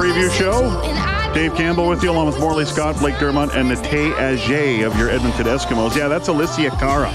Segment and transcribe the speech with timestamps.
[0.00, 0.62] preview show.
[0.62, 4.14] to, and I Dave Campbell with you, along with Morley Scott, Blake Dermott, and Nate
[4.14, 5.94] Aget of your Edmonton Eskimos.
[5.94, 7.10] Yeah, that's Alessia Cara.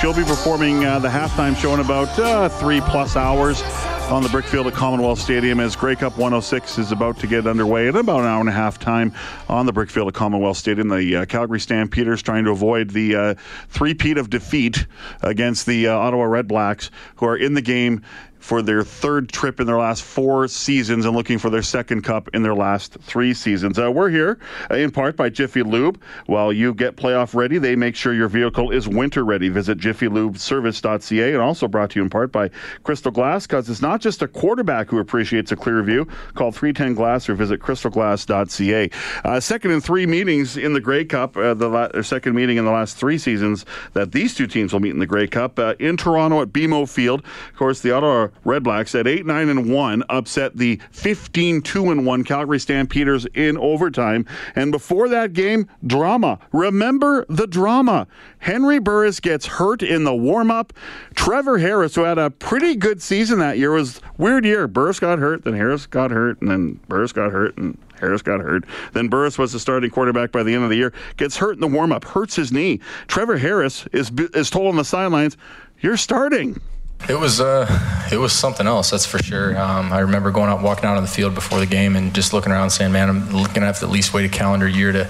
[0.00, 3.62] She'll be performing uh, the halftime show in about uh, three plus hours
[4.10, 7.88] on the Brickfield at Commonwealth Stadium as Grey Cup 106 is about to get underway
[7.88, 9.12] in about an hour and a half time
[9.50, 10.88] on the Brickfield at Commonwealth Stadium.
[10.88, 13.34] The uh, Calgary Stampeders trying to avoid the uh,
[13.68, 14.86] three-peat of defeat
[15.20, 18.02] against the uh, Ottawa Red Blacks, who are in the game
[18.38, 22.28] for their third trip in their last four seasons and looking for their second cup
[22.34, 23.78] in their last three seasons.
[23.78, 24.38] Uh, we're here
[24.70, 26.00] uh, in part by Jiffy Lube.
[26.26, 29.48] While you get playoff ready, they make sure your vehicle is winter ready.
[29.48, 32.50] Visit jiffylubeservice.ca and also brought to you in part by
[32.82, 36.06] Crystal Glass because it's not just a quarterback who appreciates a clear view.
[36.34, 38.90] Call 310 Glass or visit crystalglass.ca.
[39.24, 42.64] Uh, second in three meetings in the Grey Cup, uh, the la- second meeting in
[42.64, 45.74] the last three seasons that these two teams will meet in the Grey Cup uh,
[45.78, 47.24] in Toronto at BMO Field.
[47.50, 51.90] Of course, the Ottawa Red Blacks at 8 9 and 1 upset the 15 2
[51.90, 54.26] and 1 Calgary Stampeders in overtime.
[54.54, 56.38] And before that game, drama.
[56.52, 58.06] Remember the drama.
[58.38, 60.72] Henry Burris gets hurt in the warm up.
[61.14, 64.68] Trevor Harris, who had a pretty good season that year, was weird year.
[64.68, 68.40] Burris got hurt, then Harris got hurt, and then Burris got hurt, and Harris got
[68.40, 68.64] hurt.
[68.92, 70.92] Then Burris was the starting quarterback by the end of the year.
[71.16, 72.80] Gets hurt in the warm up, hurts his knee.
[73.06, 75.36] Trevor Harris is is told on the sidelines,
[75.80, 76.60] "You're starting."
[77.06, 77.66] It was uh,
[78.12, 79.58] it was something else, that's for sure.
[79.58, 82.32] Um, I remember going out, walking out on the field before the game, and just
[82.32, 85.08] looking around, saying, "Man, I'm looking to at least wait a calendar year to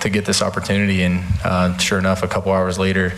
[0.00, 3.14] to get this opportunity." And uh, sure enough, a couple hours later,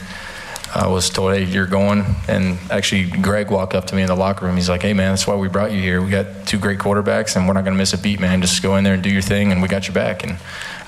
[0.75, 4.15] I was told, "Hey, you're going." And actually, Greg walked up to me in the
[4.15, 4.56] locker room.
[4.56, 6.00] He's like, "Hey, man, that's why we brought you here.
[6.00, 8.41] We got two great quarterbacks, and we're not going to miss a beat, man.
[8.41, 10.39] Just go in there and do your thing, and we got your back." And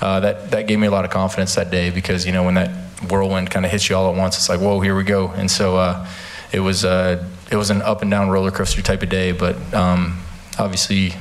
[0.01, 2.55] uh, that that gave me a lot of confidence that day because you know when
[2.55, 2.71] that
[3.11, 5.51] whirlwind kind of hits you all at once, it's like, "Whoa, here we go." And
[5.51, 6.07] so.
[6.55, 9.57] It was uh, it was an up and down roller coaster type of day, but
[9.75, 10.21] um,
[10.57, 11.13] obviously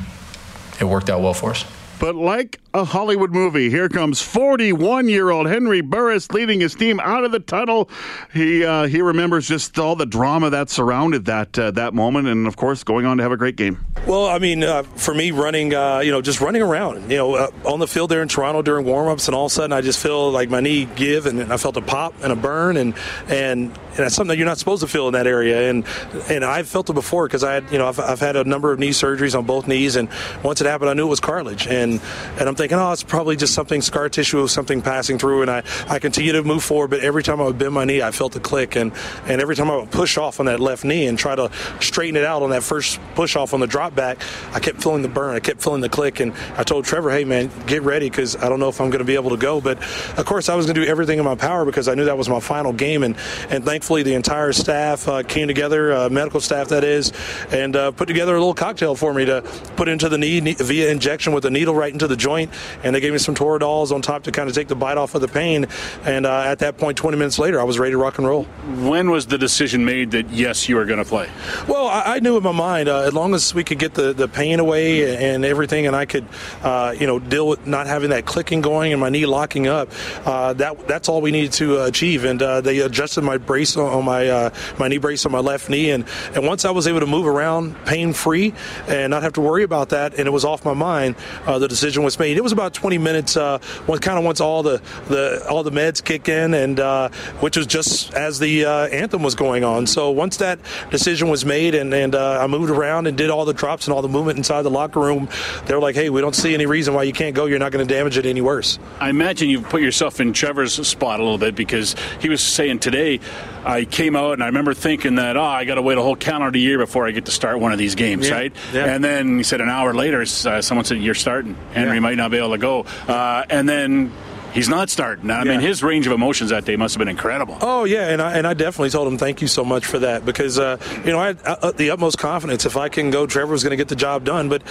[0.80, 1.66] it worked out well for us.
[2.00, 7.32] But like a Hollywood movie, here comes 41-year-old Henry Burris leading his team out of
[7.32, 7.90] the tunnel.
[8.34, 12.48] He uh, he remembers just all the drama that surrounded that uh, that moment, and
[12.48, 13.86] of course, going on to have a great game.
[14.08, 17.36] Well, I mean, uh, for me, running, uh, you know, just running around, you know,
[17.36, 19.82] uh, on the field there in Toronto during warm-ups, and all of a sudden, I
[19.82, 22.96] just feel like my knee give, and I felt a pop and a burn, and
[23.28, 25.86] and, and that's something that you're not supposed to feel in that area, and
[26.30, 28.72] and I've felt it before because I had, you know, I've, I've had a number
[28.74, 30.10] of knee surgeries on both knees, and
[30.44, 33.36] once it happened, I knew it was cartilage, and and I'm thinking, oh, it's probably
[33.36, 37.02] just something scar tissue, something passing through, and I I continue to move forward, but
[37.02, 38.92] every time I would bend my knee, I felt the click, and
[39.26, 42.16] and every time I would push off on that left knee and try to straighten
[42.16, 44.22] it out on that first push off on the drop back,
[44.54, 47.26] I kept feeling the burn, I kept feeling the click, and I told Trevor, hey
[47.26, 49.62] man, get ready because I don't know if I'm going to be able to go,
[49.62, 49.78] but
[50.18, 52.18] of course I was going to do everything in my power because I knew that
[52.18, 53.16] was my final game, and
[53.50, 57.12] and thankfully the entire staff uh, came together, uh, medical staff that is,
[57.52, 59.42] and uh, put together a little cocktail for me to
[59.76, 62.52] put into the knee ne- via injection with a needle right into the joint,
[62.84, 65.16] and they gave me some Toradol's on top to kind of take the bite off
[65.16, 65.68] of the pain,
[66.04, 68.44] and uh, at that point, 20 minutes later, I was ready to rock and roll.
[68.88, 71.30] When was the decision made that yes, you are going to play?
[71.68, 74.14] Well, I, I knew in my mind, uh, as long as we could get the,
[74.14, 76.26] the pain away and everything, and I could,
[76.62, 79.90] uh, you know, deal with not having that clicking going and my knee locking up,
[80.26, 82.26] uh, that that's all we needed to uh, achieve.
[82.26, 85.40] And uh, they adjusted my brace on, on my uh, my knee brace on my
[85.40, 88.54] left knee, and and once I was able to move around pain free
[88.88, 91.68] and not have to worry about that, and it was off my mind, uh, the
[91.70, 92.36] decision was made.
[92.36, 95.72] It was about 20 minutes, uh, once kind of once all the, the all the
[95.72, 97.10] meds kick in, and uh,
[97.40, 99.88] which was just as the uh, anthem was going on.
[99.88, 100.60] So once that
[100.92, 103.94] decision was made, and and uh, I moved around and did all the drops and
[103.94, 105.30] all the movement inside the locker room,
[105.66, 107.46] they were like, "Hey, we don't see any reason why you can't go.
[107.46, 110.74] You're not going to damage it any worse." I imagine you've put yourself in Trevor's
[110.86, 113.20] spot a little bit because he was saying today,
[113.66, 116.16] I came out and I remember thinking that, oh, I got to wait a whole
[116.18, 118.56] calendar year before I get to start one of these games, Yeah, right?
[118.74, 118.86] yeah.
[118.94, 121.53] And then he said an hour later, uh, someone said, You're starting.
[121.74, 122.00] Henry Yeah.
[122.00, 122.86] might not be able to go.
[123.08, 124.12] Uh, and then
[124.54, 125.30] he's not starting.
[125.30, 127.58] I mean, his range of emotions that day must have been incredible.
[127.62, 130.26] Oh yeah, and I and I definitely told him thank you so much for that
[130.26, 133.52] because uh, you know I had uh, the utmost confidence if I can go, Trevor
[133.52, 134.50] was going to get the job done.
[134.50, 134.64] But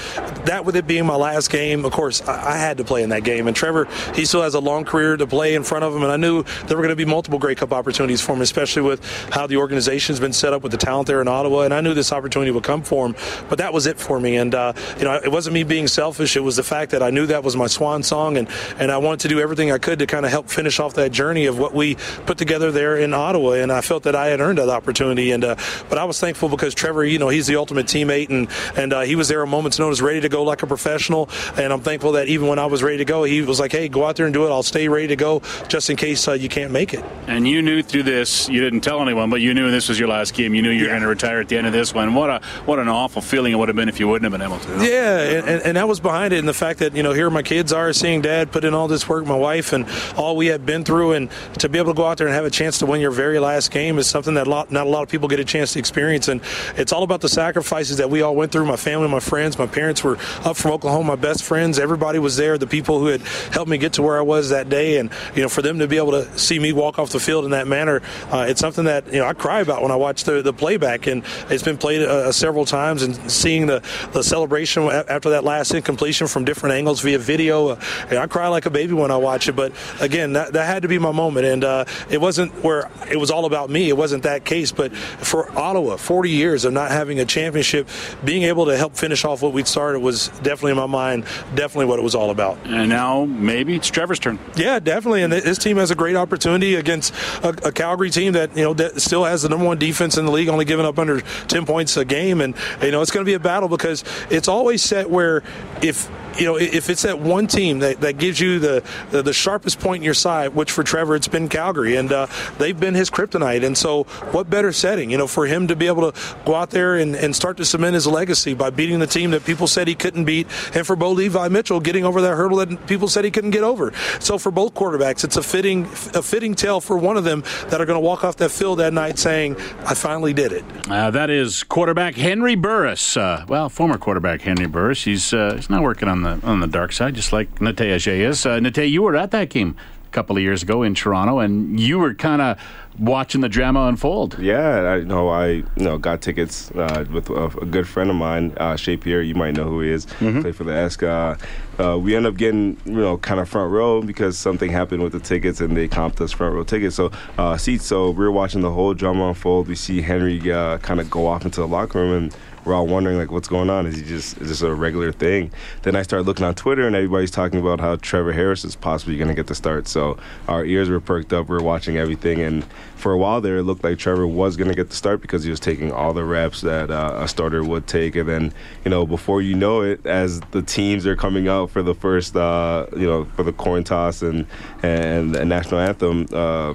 [0.47, 3.11] that with it being my last game, of course I, I had to play in
[3.11, 3.47] that game.
[3.47, 6.13] And Trevor, he still has a long career to play in front of him, and
[6.13, 9.05] I knew there were going to be multiple Grey Cup opportunities for him, especially with
[9.31, 11.63] how the organization's been set up with the talent there in Ottawa.
[11.63, 13.17] And I knew this opportunity would come for him,
[13.49, 14.37] but that was it for me.
[14.37, 17.11] And uh, you know, it wasn't me being selfish; it was the fact that I
[17.11, 19.79] knew that was my swan song, and and I wanted to do everything everything I
[19.79, 21.97] could to kind of help finish off that journey of what we
[22.27, 23.53] put together there in Ottawa.
[23.53, 25.33] And I felt that I had earned that opportunity.
[25.33, 25.57] And uh,
[25.89, 29.01] but I was thankful because Trevor, you know, he's the ultimate teammate, and and uh,
[29.03, 31.29] he was there a moment's notice, ready to go like a professional.
[31.57, 33.89] And I'm thankful that even when I was ready to go, he was like, "Hey,
[33.89, 34.51] go out there and do it.
[34.51, 37.63] I'll stay ready to go just in case uh, you can't make it." And you
[37.63, 40.55] knew through this, you didn't tell anyone, but you knew this was your last game.
[40.55, 40.93] You knew you were Yeah.
[40.93, 42.15] going to retire at the end of this one.
[42.15, 44.47] What a what an awful feeling it would have been if you wouldn't have been
[44.47, 44.85] able to.
[44.87, 47.31] Yeah, and, and, and that was behind it, and the fact that you know here
[47.31, 49.87] my kids are seeing dad put in all this work, my wife, and
[50.17, 52.47] all we have been through, and to be able to go out there and have
[52.47, 55.09] a chance to win your very last game is something that not a lot of
[55.11, 56.41] people get a chance to experience, and
[56.77, 58.65] it's all about the sacrifices that we all went through.
[58.65, 62.37] My family, my friends, my parents were up from Oklahoma, my best friends, everybody was
[62.37, 62.57] there.
[62.57, 63.21] The people who had
[63.53, 65.87] helped me get to where I was that day, and you know for them to
[65.87, 68.01] be able to see me walk off the field in that manner,
[68.31, 71.07] uh, it's something that you know I cry about when I watch the, the playback,
[71.07, 73.83] and it's been played uh, several times, and seeing the
[74.13, 77.81] the celebration after that last incompletion from different angles via video, uh,
[78.11, 79.52] I cry like a baby when I watch it.
[79.53, 83.17] But again, that, that had to be my moment, and uh, it wasn't where it
[83.17, 83.89] was all about me.
[83.89, 87.89] It wasn't that case, but for Ottawa, 40 years of not having a championship,
[88.25, 91.87] being able to help finish off what we'd started was definitely in my mind, definitely
[91.87, 92.59] what it was all about.
[92.65, 94.39] And now maybe it's Trevor's turn.
[94.57, 95.23] Yeah, definitely.
[95.23, 98.75] And this team has a great opportunity against a, a Calgary team that you know
[98.75, 101.67] that still has the number one defense in the league, only giving up under 10
[101.67, 102.41] points a game.
[102.41, 105.43] And you know it's going to be a battle because it's always set where
[105.83, 109.33] if you know if it's that one team that, that gives you the, the the
[109.33, 112.27] sharpest point in your side, which for Trevor it's been Calgary, and uh,
[112.59, 113.65] they've been his kryptonite.
[113.65, 116.71] And so, what better setting, you know, for him to be able to go out
[116.71, 119.89] there and, and start to cement his legacy by beating the team that people said
[119.89, 123.25] he couldn't beat, and for Bo Levi Mitchell getting over that hurdle that people said
[123.25, 123.93] he couldn't get over.
[124.21, 127.81] So for both quarterbacks, it's a fitting a fitting tale for one of them that
[127.81, 131.11] are going to walk off that field that night saying, "I finally did it." Uh,
[131.11, 133.17] that is quarterback Henry Burris.
[133.17, 135.05] Uh, well, former quarterback Henry Burris.
[135.05, 138.21] He's uh, he's now working on the on the dark side, just like Nate Ajay
[138.21, 138.47] is.
[138.47, 139.77] Uh, Nate, you were at that game
[140.07, 142.59] a couple of years ago in Toronto, and you were kind of
[142.99, 144.39] watching the drama unfold.
[144.39, 145.29] Yeah, I know.
[145.29, 148.97] I you know got tickets uh, with a, a good friend of mine, uh, Shea
[148.97, 149.23] Pierre.
[149.23, 150.07] You might know who he is.
[150.07, 151.03] Play for the Esk.
[151.03, 151.37] Uh,
[151.79, 155.13] uh, we end up getting you know kind of front row because something happened with
[155.13, 156.97] the tickets and they comped us front row tickets.
[156.97, 157.87] So uh, seats.
[157.87, 159.69] So we are watching the whole drama unfold.
[159.69, 162.37] We see Henry uh, kind of go off into the locker room and.
[162.65, 163.87] We're all wondering like what's going on.
[163.87, 165.51] Is he just is this a regular thing?
[165.83, 169.17] Then I started looking on Twitter and everybody's talking about how Trevor Harris is possibly
[169.17, 169.89] going to get the start.
[169.89, 170.17] So
[170.47, 171.49] our ears were perked up.
[171.49, 172.65] We are watching everything, and
[172.97, 175.43] for a while there, it looked like Trevor was going to get the start because
[175.43, 178.15] he was taking all the reps that uh, a starter would take.
[178.15, 178.55] And then,
[178.85, 182.37] you know, before you know it, as the teams are coming out for the first,
[182.37, 184.47] uh, you know, for the coin toss and
[184.83, 186.27] and the national anthem.
[186.33, 186.75] Uh,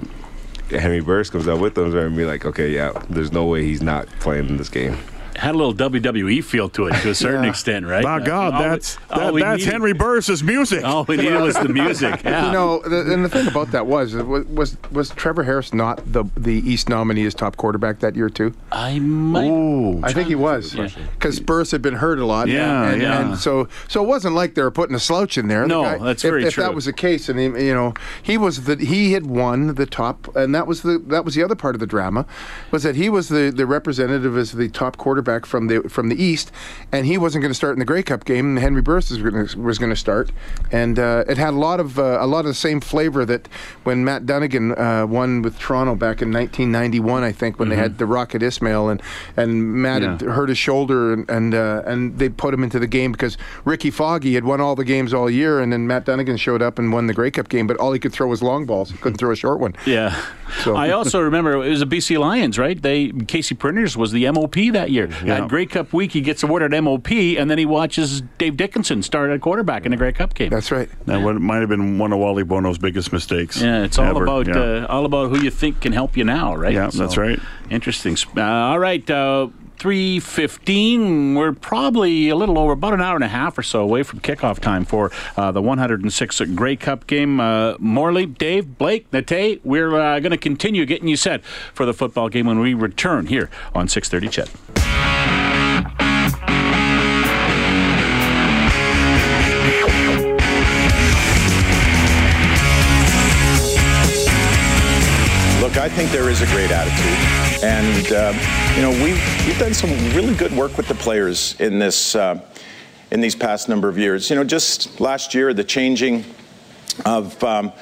[0.70, 3.80] Henry Burris comes out with them and be like, okay, yeah, there's no way he's
[3.80, 4.98] not playing in this game.
[5.38, 8.02] Had a little WWE feel to it to a certain extent, right?
[8.04, 10.84] My God, All that's all that, that's needed- Henry Burris's music.
[10.84, 12.22] All we needed was the music.
[12.28, 12.46] Yeah.
[12.46, 16.00] You know, the, and the thing about that was, was was was Trevor Harris not
[16.12, 18.52] the the East nominee as top quarterback that year too?
[18.72, 19.46] I might.
[19.48, 20.00] Ooh.
[20.02, 20.74] I think he was
[21.14, 22.48] because Burris had been hurt a lot.
[22.48, 23.20] Yeah, and, yeah.
[23.30, 25.62] and so so it wasn't like they were putting a slouch in there.
[25.62, 26.64] The No, guy- that's if, very if true.
[26.64, 29.86] that was the case, and he, you know, he was the he had won the
[29.86, 32.26] top, and that was the that was the other part of the drama,
[32.72, 36.22] was that he was the, the representative as the top quarterback from the from the
[36.22, 36.50] East,
[36.92, 38.46] and he wasn't going to start in the Grey Cup game.
[38.46, 40.30] And Henry Burris was going to, start,
[40.72, 43.48] and uh, it had a lot of uh, a lot of the same flavor that
[43.84, 47.98] when Matt Dunnigan uh, won with Toronto back in 1991, I think, when they had
[47.98, 49.02] the Rocket Ismail and
[49.36, 52.86] and Matt had hurt his shoulder and and, uh, and they put him into the
[52.86, 56.36] game because Rickey Foggie had won all the games all year, and then Matt Dunnigan
[56.36, 58.64] showed up and won the Grey Cup game, but all he could throw was long
[58.66, 58.90] balls.
[58.90, 59.74] He couldn't throw a short one.
[59.86, 60.14] Yeah.
[60.62, 62.80] So- I also remember it was the BC Lions, right?
[62.80, 65.08] They Casey Printers was the MOP that year.
[65.24, 65.42] Yeah.
[65.42, 69.30] At Grey Cup week, he gets awarded MOP, and then he watches Dave Dickenson start
[69.30, 70.50] at quarterback in the Grey Cup game.
[70.50, 70.88] That's right.
[71.06, 73.60] That would, might have been one of Wally Buono's biggest mistakes.
[73.60, 74.24] Yeah, it's all ever.
[74.24, 74.56] about Yeah.
[74.58, 76.72] uh, all about who you think can help you now, right?
[76.72, 77.38] Yeah, that's right.
[77.70, 78.16] Interesting.
[78.36, 79.48] Uh, all right, uh,
[79.78, 81.34] three fifteen.
[81.34, 84.20] We're probably a little over about an hour and a half or so away from
[84.20, 87.40] kickoff time for uh, the 106 Grey Cup game.
[87.40, 91.94] Uh, Morley, Dave, Blake, Nate, we're uh, going to continue getting you set for the
[91.94, 94.30] football game when we return here on 6:30.
[94.30, 95.17] CHED.
[105.88, 109.88] I think there is a great attitude, and uh, you know we've we've done some
[110.14, 112.42] really good work with the players in this uh,
[113.10, 114.28] in these past number of years.
[114.28, 116.26] You know, just last year the changing
[117.06, 117.72] of um,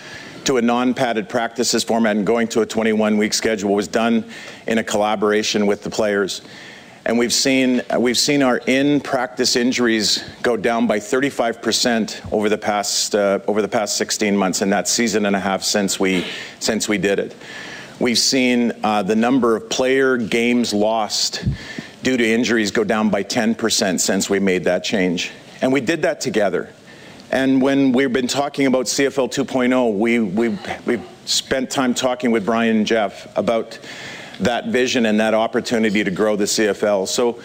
[0.45, 4.25] to a non-padded practices format and going to a 21-week schedule was done
[4.69, 6.43] in a collaboration with the players.
[7.07, 13.17] and we've seen we've seen our in-practice injuries go down by 35% over the past
[13.17, 16.25] uh, over the past 16 months in that season and a half since we
[16.61, 17.35] since we did it.
[17.99, 21.43] We've seen uh, the number of player games lost
[22.03, 26.03] due to injuries go down by 10% since we made that change, and we did
[26.03, 26.69] that together.
[27.31, 32.45] And when we've been talking about CFL 2.0, we we we've spent time talking with
[32.45, 33.79] Brian and Jeff about
[34.41, 37.09] that vision and that opportunity to grow the CFL.
[37.09, 37.41] So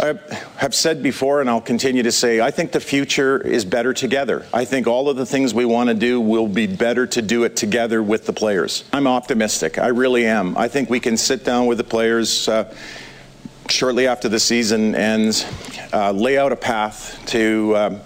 [0.00, 0.18] I
[0.56, 4.44] have said before, and I'll continue to say, I think the future is better together.
[4.52, 7.44] I think all of the things we want to do will be better to do
[7.44, 8.84] it together with the players.
[8.92, 9.78] I'm optimistic.
[9.78, 10.56] I really am.
[10.56, 12.48] I think we can sit down with the players.
[12.48, 12.74] Uh,
[13.70, 15.46] shortly after the season ends,
[15.92, 18.00] uh, lay out a path to um,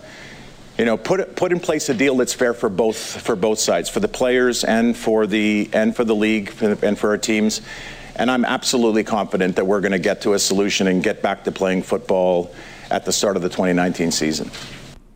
[0.78, 3.88] you know, put put in place a deal that's fair for both for both sides,
[3.88, 7.60] for the players and for the and for the league and for our teams.
[8.18, 11.44] And I'm absolutely confident that we're going to get to a solution and get back
[11.44, 12.52] to playing football
[12.90, 14.50] at the start of the 2019 season.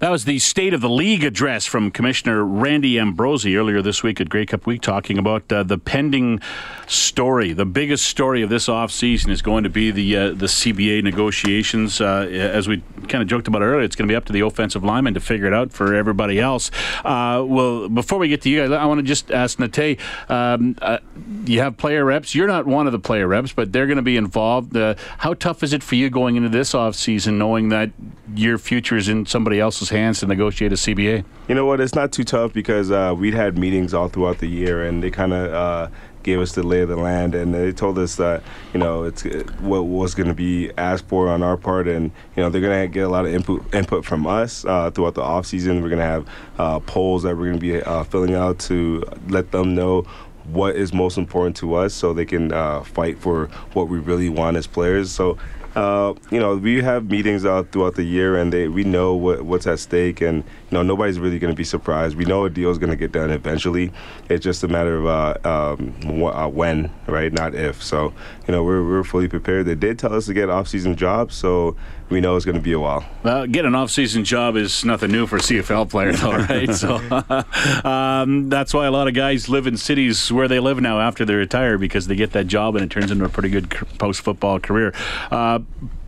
[0.03, 4.21] That was the State of the League address from Commissioner Randy Ambrosie earlier this week
[4.21, 6.41] at Grey Cup Week, talking about uh, the pending
[6.89, 7.53] story.
[7.53, 12.01] The biggest story of this offseason is going to be the uh, the CBA negotiations.
[12.01, 14.41] Uh, as we kind of joked about earlier, it's going to be up to the
[14.41, 16.73] offensive lineman to figure it out for everybody else.
[17.05, 20.01] Uh, well, before we get to you guys, I want to just ask Nate.
[20.29, 20.99] Um, uh,
[21.45, 22.35] you have player reps.
[22.35, 24.77] You're not one of the player reps, but they're going to be involved.
[24.77, 27.93] Uh, how tough is it for you going into this offseason knowing that
[28.35, 31.25] your future is in somebody else's hands to negotiate a CBA?
[31.49, 31.81] You know what?
[31.81, 35.11] It's not too tough because uh, we'd had meetings all throughout the year, and they
[35.11, 35.89] kind of uh,
[36.23, 39.23] gave us the lay of the land, and they told us that you know it's
[39.61, 42.83] what was going to be asked for on our part, and you know they're going
[42.83, 45.83] to get a lot of input input from us uh, throughout the off season.
[45.83, 49.05] We're going to have uh, polls that we're going to be uh, filling out to
[49.29, 50.07] let them know
[50.45, 54.29] what is most important to us so they can uh, fight for what we really
[54.29, 55.11] want as players.
[55.11, 55.39] So
[55.75, 59.43] uh, you know, we have meetings out throughout the year, and they, we know what,
[59.43, 62.17] what's at stake, and know, nobody's really going to be surprised.
[62.17, 63.93] We know a deal is going to get done eventually.
[64.29, 65.49] It's just a matter of uh,
[65.79, 67.33] um, wh- uh, when, right?
[67.33, 67.83] Not if.
[67.83, 68.13] So,
[68.47, 69.67] you know, we're, we're fully prepared.
[69.67, 71.77] They did tell us to get off-season jobs, so
[72.09, 73.05] we know it's going to be a while.
[73.23, 76.73] Well, get an off-season job is nothing new for a CFL player, though, right?
[76.75, 76.97] so
[77.89, 81.25] um, that's why a lot of guys live in cities where they live now after
[81.25, 84.61] they retire because they get that job and it turns into a pretty good post-football
[84.61, 84.95] career.
[85.31, 85.61] Uh,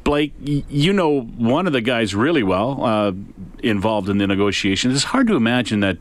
[0.04, 3.12] Blake, you know one of the guys really well uh,
[3.62, 4.94] involved in the negotiations.
[4.94, 5.99] It's hard to imagine that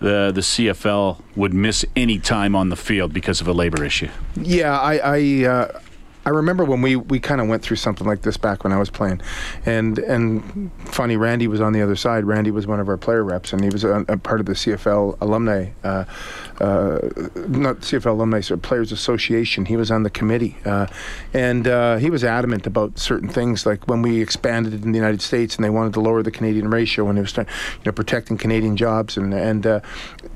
[0.00, 4.08] the the CFL would miss any time on the field because of a labor issue.
[4.36, 4.96] Yeah, I.
[4.96, 5.80] I uh
[6.24, 8.78] I remember when we, we kind of went through something like this back when I
[8.78, 9.20] was playing,
[9.66, 12.24] and and funny, Randy was on the other side.
[12.24, 14.52] Randy was one of our player reps, and he was a, a part of the
[14.52, 16.04] CFL alumni, uh,
[16.60, 16.98] uh,
[17.48, 19.66] not CFL alumni, so Players Association.
[19.66, 20.86] He was on the committee, uh,
[21.34, 25.22] and uh, he was adamant about certain things, like when we expanded in the United
[25.22, 27.44] States, and they wanted to lower the Canadian ratio, and it was you
[27.84, 29.80] know protecting Canadian jobs, and and uh,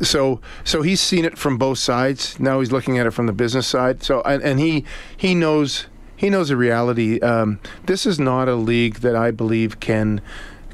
[0.03, 2.41] so so he's seen it from both sides.
[2.41, 4.03] Now he's looking at it from the business side.
[4.03, 4.85] So and, and he
[5.17, 5.76] he knows
[6.17, 7.21] he knows the reality.
[7.21, 10.21] Um, this is not a league that I believe can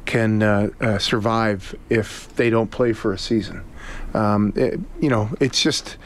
[0.04, 3.64] can uh, uh, survive if they don't play for a season.
[4.14, 5.96] Um, it, you know, it's just,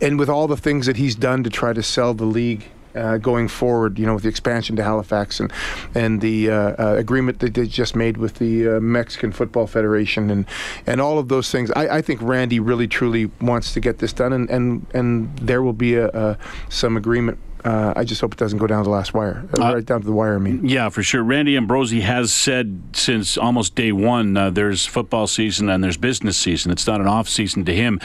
[0.00, 2.64] and with all the things that he's done to try to sell the league.
[2.94, 5.50] Uh, going forward, you know, with the expansion to Halifax and
[5.94, 10.28] and the uh, uh, agreement that they just made with the uh, Mexican Football Federation
[10.28, 10.44] and
[10.86, 14.12] and all of those things, I, I, think Randy really truly wants to get this
[14.12, 18.32] done, and and, and there will be a, a some agreement uh, I just hope
[18.32, 20.34] it doesn't go down to the last wire, uh, uh, right down to the wire.
[20.34, 21.22] I mean, yeah, for sure.
[21.22, 26.36] Randy Ambrosie has said since almost day one, uh, there's football season and there's business
[26.36, 26.72] season.
[26.72, 28.00] It's not an off season to him,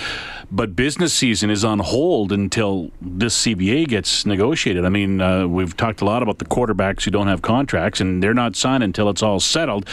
[0.52, 4.86] but business season is on hold until this CBA gets negotiated.
[4.86, 8.22] I mean, uh, we've talked a lot about the quarterbacks who don't have contracts and
[8.22, 9.88] they're not signed until it's all settled.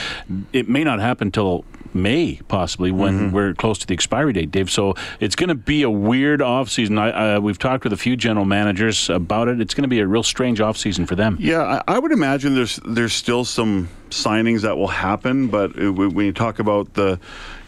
[0.52, 3.34] It may not happen until May, possibly, when mm-hmm.
[3.34, 4.70] we're close to the expiry date, Dave.
[4.70, 6.98] So it's going to be a weird offseason.
[6.98, 9.60] I, uh, we've talked with a few general managers about it.
[9.60, 11.36] It's going to be a real strange offseason for them.
[11.40, 16.26] Yeah, I, I, would imagine there's there's still some signings that will happen, but when
[16.26, 17.18] you talk about the,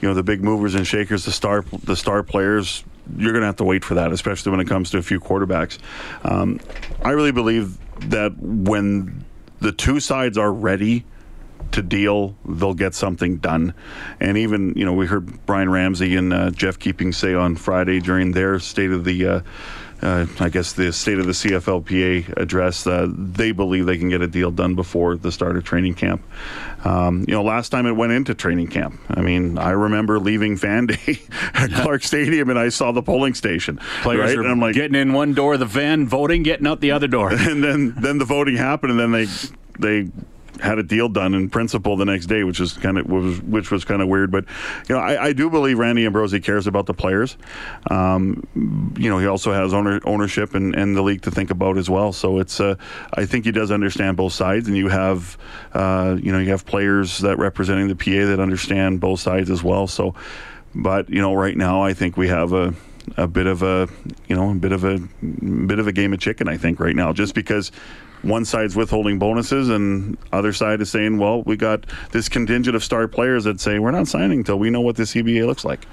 [0.01, 2.85] you know, the big movers and shakers, the star the star players,
[3.17, 5.21] you're going to have to wait for that, especially when it comes to a few
[5.21, 5.79] quarterbacks.
[6.25, 6.61] Um,
[7.03, 7.79] I really believe
[8.11, 9.25] that when
[9.61, 11.05] the two sides are ready
[11.77, 13.73] to deal, they'll get something done.
[14.21, 18.01] And even, you know, we heard Brian Ramsay and uh, Jeff Keeping say on Friday
[18.01, 19.41] during their State of the uh,
[20.03, 24.21] uh, I guess the state of the CFLPA address, uh, they believe they can get
[24.21, 26.23] a deal done before the start of training camp.
[26.85, 30.57] Um, you know, last time it went into training camp, I mean, I remember leaving
[30.57, 31.21] fan day
[31.55, 33.79] at Clark Stadium and I saw the polling station.
[34.03, 34.39] Players right?
[34.39, 36.91] are and I'm like, getting in one door of the van, voting, getting out the
[36.91, 37.31] other door.
[37.33, 39.27] and then then the voting happened, and then they
[39.79, 40.11] they
[40.61, 43.71] had a deal done in principle the next day, which is kind of was which
[43.71, 44.31] was kind of weird.
[44.31, 44.45] But
[44.89, 47.37] you know, I, I do believe Randy Ambrosie cares about the players.
[47.91, 51.79] Um, you know, he also has owner, ownership and, and the league to think about
[51.79, 52.13] as well.
[52.13, 52.77] So it's uh,
[53.15, 55.37] I think he does understand both sides, and you have
[55.73, 59.63] uh, you know you have players that representing the PA that understand both sides as
[59.63, 59.87] well.
[59.87, 60.15] So,
[60.75, 62.75] but you know, right now I think we have a
[63.17, 63.89] a bit of a
[64.29, 66.97] you know a bit of a bit of a game of chicken I think right
[66.97, 67.71] now just because
[68.23, 72.83] one side's withholding bonuses and other side is saying well we got this contingent of
[72.83, 75.87] star players that say we're not signing until we know what the CBA looks like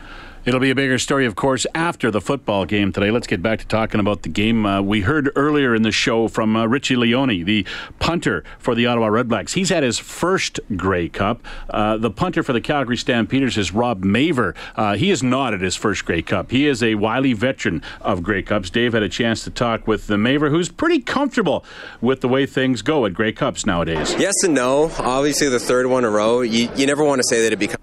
[0.45, 3.12] It'll be a bigger story, of course, after the football game today.
[3.12, 4.65] Let's get back to talking about the game.
[4.65, 7.65] Uh, we heard earlier in the show from uh, Richie Leone, the
[8.00, 9.53] punter for the Ottawa Redblacks.
[9.53, 11.41] He's had his first Grey Cup.
[11.69, 14.53] Uh, the punter for the Calgary Stampeders is Rob Maver.
[14.75, 16.51] Uh, he is not at his first Grey Cup.
[16.51, 18.69] He is a wily veteran of Grey Cups.
[18.69, 21.63] Dave had a chance to talk with the Maver, who's pretty comfortable
[22.01, 24.13] with the way things go at Grey Cups nowadays.
[24.19, 24.91] Yes and no.
[25.00, 27.59] Obviously, the third one in a row, you, you never want to say that it
[27.59, 27.79] becomes,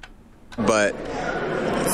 [0.66, 0.92] but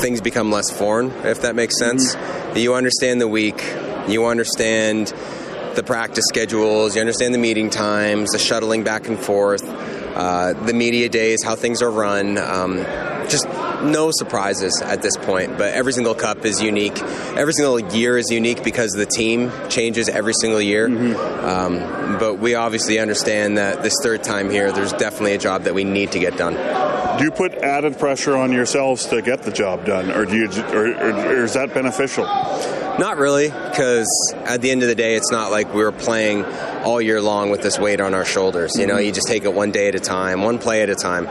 [0.00, 2.14] things become less foreign, if that makes sense.
[2.14, 2.58] Mm-hmm.
[2.58, 3.62] You understand the week,
[4.08, 5.12] you understand
[5.74, 9.62] the practice schedules, you understand the meeting times, the shuttling back and forth,
[10.16, 12.38] uh, the media days, how things are run.
[12.38, 12.78] Um,
[13.28, 13.46] just
[13.82, 16.98] no surprises at this point, but every single cup is unique.
[17.36, 20.88] Every single year is unique because the team changes every single year.
[20.88, 21.44] Mm-hmm.
[21.44, 25.74] Um, but we obviously understand that this third time here, there's definitely a job that
[25.74, 26.54] we need to get done.
[27.18, 30.48] Do you put added pressure on yourselves to get the job done, or do you,
[30.72, 32.26] or, or, or is that beneficial?
[32.98, 36.44] Not really, because at the end of the day, it's not like we were playing
[36.82, 38.78] all year long with this weight on our shoulders.
[38.78, 40.94] You know, you just take it one day at a time, one play at a
[40.94, 41.28] time.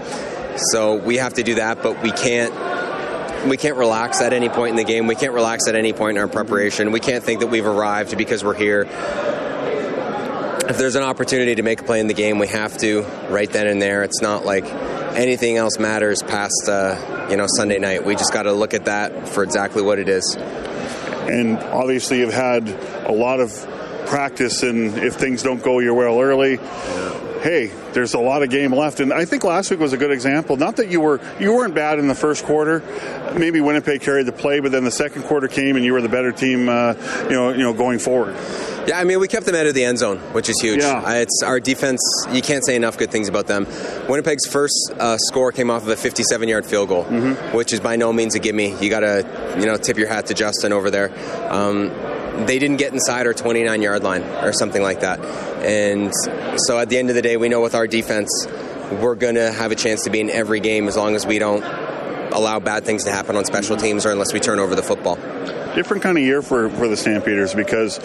[0.57, 2.53] So we have to do that, but we can't
[3.47, 5.07] we can't relax at any point in the game.
[5.07, 6.91] We can't relax at any point in our preparation.
[6.91, 8.87] We can't think that we've arrived because we're here.
[10.67, 13.49] If there's an opportunity to make a play in the game, we have to right
[13.49, 14.03] then and there.
[14.03, 18.05] It's not like anything else matters past uh, you know Sunday night.
[18.05, 20.35] We just got to look at that for exactly what it is.
[21.27, 22.67] And obviously, you've had
[23.05, 23.51] a lot of
[24.07, 26.59] practice, and if things don't go your well early.
[27.45, 30.09] Hey, there's a lot of game left, and I think last week was a good
[30.09, 30.57] example.
[30.57, 32.81] Not that you were you weren't bad in the first quarter.
[33.37, 36.09] Maybe Winnipeg carried the play, but then the second quarter came, and you were the
[36.09, 36.67] better team.
[36.67, 38.35] Uh, you know, you know, going forward.
[38.87, 40.81] Yeah, I mean, we kept them out of the end zone, which is huge.
[40.81, 41.03] Yeah.
[41.05, 42.01] Uh, It's our defense.
[42.31, 43.67] You can't say enough good things about them.
[44.09, 47.55] Winnipeg's first uh, score came off of a 57-yard field goal, Mm-hmm.
[47.55, 48.75] which is by no means a gimme.
[48.83, 51.11] You got to, you know, tip your hat to Justin over there.
[51.51, 51.91] Um,
[52.45, 55.19] they didn't get inside our 29 yard line or something like that.
[55.63, 56.13] And
[56.67, 58.47] so at the end of the day, we know with our defense,
[59.01, 61.39] we're going to have a chance to be in every game as long as we
[61.39, 61.63] don't
[62.33, 65.15] allow bad things to happen on special teams or unless we turn over the football.
[65.75, 67.99] Different kind of year for, for the Stampeders because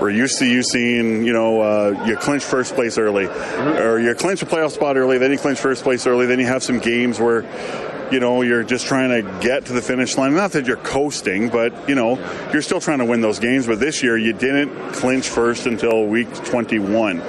[0.00, 4.14] we're used to you seeing, you know, uh, you clinch first place early, or you
[4.14, 6.78] clinch a playoff spot early, then you clinch first place early, then you have some
[6.78, 7.42] games where,
[8.10, 10.34] you know, you're just trying to get to the finish line.
[10.34, 12.18] Not that you're coasting, but, you know,
[12.52, 13.66] you're still trying to win those games.
[13.66, 17.20] But this year, you didn't clinch first until week 21.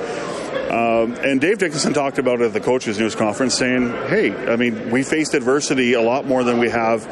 [0.70, 4.58] Um, and Dave Dickenson talked about it at the coaches' news conference, saying, "Hey, I
[4.58, 7.08] mean, we faced adversity a lot more than we have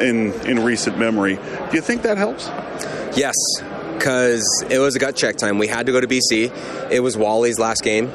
[0.00, 1.34] in in recent memory.
[1.34, 2.48] Do you think that helps?"
[3.16, 3.34] Yes,
[4.02, 5.58] because it was a gut check time.
[5.58, 6.90] We had to go to BC.
[6.90, 8.10] It was Wally's last game.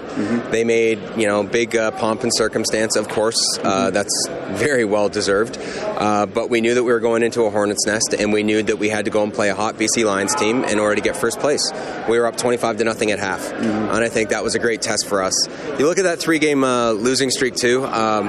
[0.52, 2.98] They made you know big uh, pomp and circumstance.
[2.98, 4.28] Of course, uh, that's
[4.60, 5.58] very well deserved.
[5.62, 8.62] Uh, but we knew that we were going into a hornet's nest, and we knew
[8.64, 11.02] that we had to go and play a hot BC Lions team in order to
[11.02, 11.72] get first place.
[12.10, 14.82] We were up 25 to nothing at half, and I think that was a great
[14.82, 15.34] test for us.
[15.80, 17.86] You look at that three-game uh, losing streak too.
[17.86, 18.26] Um,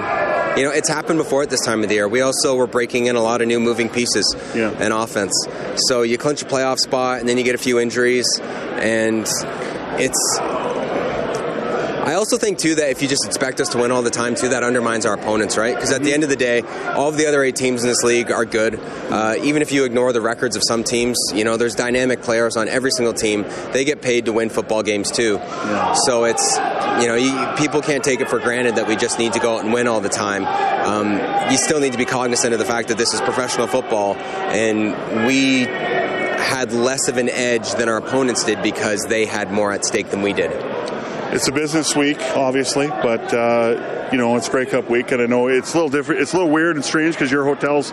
[0.57, 2.09] you know, it's happened before at this time of the year.
[2.09, 4.71] We also were breaking in a lot of new moving pieces Yeah.
[4.81, 5.33] and offense.
[5.89, 9.27] So you clinch a playoff spot, and then you get a few injuries, and
[9.99, 10.39] it's.
[12.09, 14.35] I also think too that if you just expect us to win all the time
[14.35, 15.75] too, that undermines our opponents, right?
[15.75, 18.03] Because at the end of the day, all of the other eight teams in this
[18.03, 18.77] league are good.
[18.77, 22.57] Uh, even if you ignore the records of some teams, you know there's dynamic players
[22.57, 23.45] on every single team.
[23.73, 25.39] They get paid to win football games too.
[26.07, 26.57] So it's
[27.01, 29.57] you know you, people can't take it for granted that we just need to go
[29.57, 30.45] out and win all the time.
[30.89, 34.15] Um, you still need to be cognizant of the fact that this is professional football,
[34.15, 35.67] and we
[36.49, 40.09] had less of an edge than our opponents did because they had more at stake
[40.09, 40.51] than we did.
[41.31, 45.27] It's a business week, obviously, but uh, you know, it's Grey Cup week, and I
[45.27, 46.23] know it's a little different.
[46.23, 47.91] It's a little weird and strange because your hotel's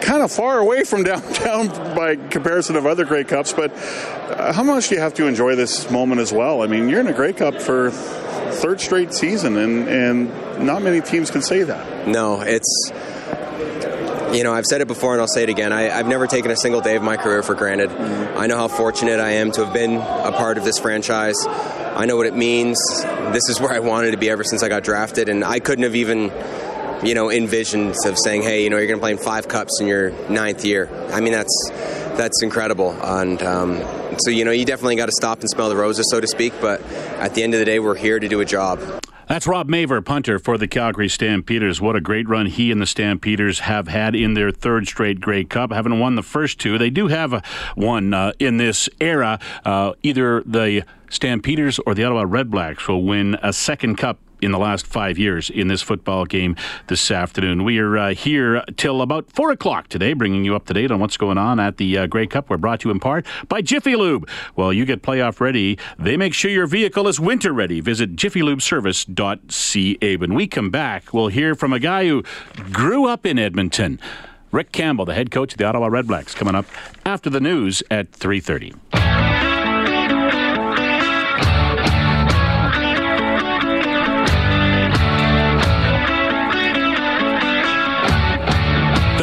[0.00, 3.52] kind of far away from downtown by comparison of other Grey Cups.
[3.52, 6.62] But uh, how much do you have to enjoy this moment as well?
[6.62, 11.02] I mean, you're in a Grey Cup for third straight season, and and not many
[11.02, 12.08] teams can say that.
[12.08, 12.90] No, it's
[14.32, 15.72] you know, I've said it before and I'll say it again.
[15.72, 17.90] I, have never taken a single day of my career for granted.
[17.90, 18.38] Mm-hmm.
[18.38, 21.36] I know how fortunate I am to have been a part of this franchise.
[21.46, 22.78] I know what it means.
[23.32, 25.84] This is where I wanted to be ever since I got drafted, and I couldn't
[25.84, 26.32] have even,
[27.04, 29.78] you know, envisioned of saying, "Hey, you know, you're going to play in five cups
[29.80, 31.70] in your ninth year." I mean, that's
[32.16, 33.82] that's incredible, and um,
[34.20, 36.54] so you know, you definitely got to stop and smell the roses, so to speak.
[36.62, 36.80] But
[37.20, 39.01] at the end of the day, we're here to do a job.
[39.32, 41.80] That's Rob Maver, punter for the Calgary Stampeders.
[41.80, 45.42] What a great run he and the Stampeders have had in their third straight Grey
[45.42, 45.72] Cup.
[45.72, 46.76] Haven't won the first two.
[46.76, 47.42] They do have a,
[47.74, 49.40] one uh, in this era.
[49.64, 54.58] Uh, either the Stampeders or the Ottawa Redblacks will win a second cup in the
[54.58, 56.56] last five years in this football game
[56.88, 57.64] this afternoon.
[57.64, 61.00] We are uh, here till about 4 o'clock today, bringing you up to date on
[61.00, 62.50] what's going on at the uh, Grey Cup.
[62.50, 64.28] We're brought to you in part by Jiffy Lube.
[64.56, 67.80] Well, you get playoff ready, they make sure your vehicle is winter ready.
[67.80, 70.16] Visit jiffylubeservice.ca.
[70.16, 72.22] When we come back, we'll hear from a guy who
[72.72, 74.00] grew up in Edmonton.
[74.50, 76.66] Rick Campbell, the head coach of the Ottawa Redblacks, coming up
[77.06, 79.21] after the news at 3.30.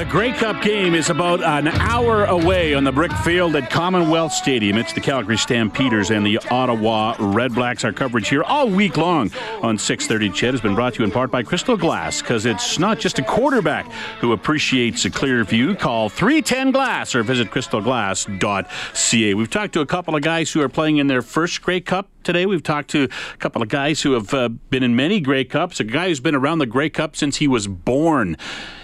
[0.09, 4.75] Grey Cup game is about an hour away on the brick field at Commonwealth Stadium.
[4.75, 7.85] It's the Calgary Stampeders and the Ottawa Redblacks.
[7.85, 9.29] Our coverage here all week long
[9.61, 12.79] on 6:30 CHED has been brought to you in part by Crystal Glass because it's
[12.79, 13.85] not just a quarterback
[14.19, 15.75] who appreciates a clear view.
[15.75, 19.33] Call 310 Glass or visit crystalglass.ca.
[19.35, 22.09] We've talked to a couple of guys who are playing in their first Grey Cup
[22.23, 22.47] today.
[22.47, 25.79] We've talked to a couple of guys who have uh, been in many Grey Cups.
[25.79, 28.37] A guy who's been around the Grey Cup since he was born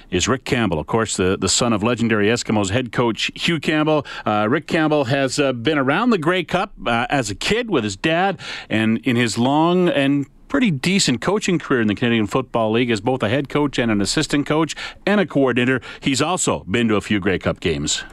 [0.10, 4.06] is Rick Campbell, of course, the, the son of legendary Eskimos head coach Hugh Campbell.
[4.26, 7.84] Uh, Rick Campbell has uh, been around the Grey Cup uh, as a kid with
[7.84, 8.40] his dad,
[8.70, 13.02] and in his long and pretty decent coaching career in the Canadian Football League as
[13.02, 15.82] both a head coach and an assistant coach and a coordinator.
[16.00, 18.04] He's also been to a few Grey Cup games.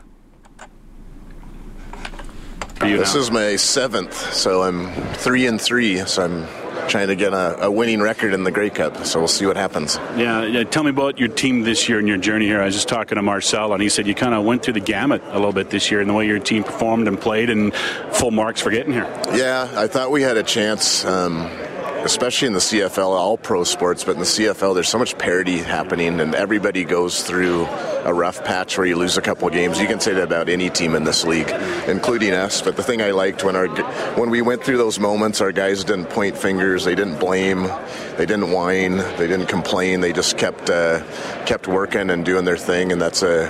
[2.80, 5.98] This is my seventh, so I'm three and three.
[5.98, 9.04] So I'm trying to get a, a, winning record in the Grey Cup.
[9.04, 9.96] So we'll see what happens.
[10.16, 12.60] Yeah, yeah, tell me about your team this year and your journey here.
[12.60, 14.80] I was just talking to Marcel, and he said you kind of went through the
[14.80, 17.74] gamut a little bit this year in the way your team performed and played, and
[17.74, 19.08] full marks for getting here.
[19.32, 21.04] Yeah, I thought we had a chance.
[21.04, 21.50] Um,
[22.04, 25.58] especially in the CFL, all pro sports, but in the CFL, there's so much parity
[25.58, 27.66] happening, and everybody goes through
[28.04, 29.80] a rough patch where you lose a couple games.
[29.80, 31.48] You can say that about any team in this league,
[31.86, 32.60] including us.
[32.60, 33.68] But the thing I liked when our
[34.16, 37.62] when we went through those moments, our guys didn't point fingers, they didn't blame,
[38.16, 40.00] they didn't whine, they didn't complain.
[40.00, 41.02] They just kept uh,
[41.44, 43.48] kept working and doing their thing, and that's a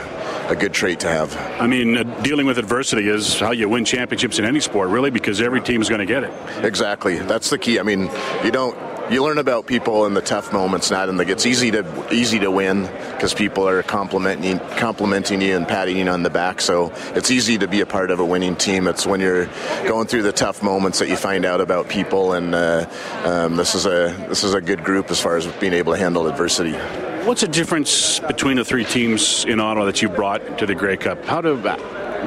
[0.53, 1.37] a good trait to have.
[1.61, 5.11] I mean, uh, dealing with adversity is how you win championships in any sport, really,
[5.11, 6.65] because every team is going to get it.
[6.65, 7.19] Exactly.
[7.19, 7.81] That's the key.
[7.81, 8.11] I mean,
[8.45, 8.77] you don't
[9.11, 11.29] you learn about people in the tough moments, not in the.
[11.29, 16.09] It's easy to easy to win because people are complimenting complimenting you and patting you
[16.09, 16.61] on the back.
[16.61, 18.87] So it's easy to be a part of a winning team.
[18.87, 19.47] It's when you're
[19.87, 22.89] going through the tough moments that you find out about people, and uh,
[23.25, 25.99] um, this is a this is a good group as far as being able to
[25.99, 26.77] handle adversity.
[27.25, 30.97] What's the difference between the three teams in Ottawa that you brought to the Grey
[30.97, 31.25] Cup?
[31.25, 31.57] How do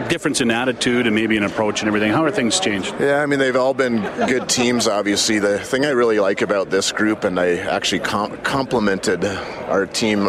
[0.08, 2.14] difference in attitude and maybe an approach and everything?
[2.14, 2.96] How are things changed?
[3.00, 5.40] Yeah, I mean, they've all been good teams, obviously.
[5.40, 10.28] The thing I really like about this group, and I actually com- complimented our team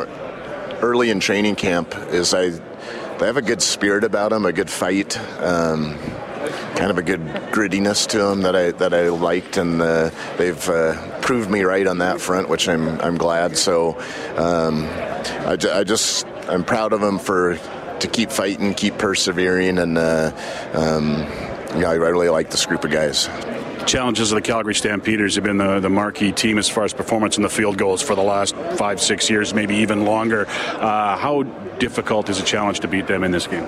[0.82, 2.50] early in training camp, is I
[3.18, 5.16] they have a good spirit about them, a good fight.
[5.40, 5.96] Um,
[6.76, 10.68] kind of a good grittiness to them that I that I liked, and uh, they've
[10.68, 13.56] uh, proved me right on that front, which I'm I'm glad.
[13.56, 13.98] So
[14.36, 17.58] um, I, I just I'm proud of them for
[18.00, 20.32] to keep fighting, keep persevering, and uh,
[20.74, 21.20] um,
[21.80, 23.28] yeah, I really like this group of guys
[23.86, 27.36] challenges of the Calgary Stampeders have been the, the marquee team as far as performance
[27.36, 30.46] in the field goals for the last five, six years, maybe even longer.
[30.48, 31.44] Uh, how
[31.78, 33.64] difficult is a challenge to beat them in this game?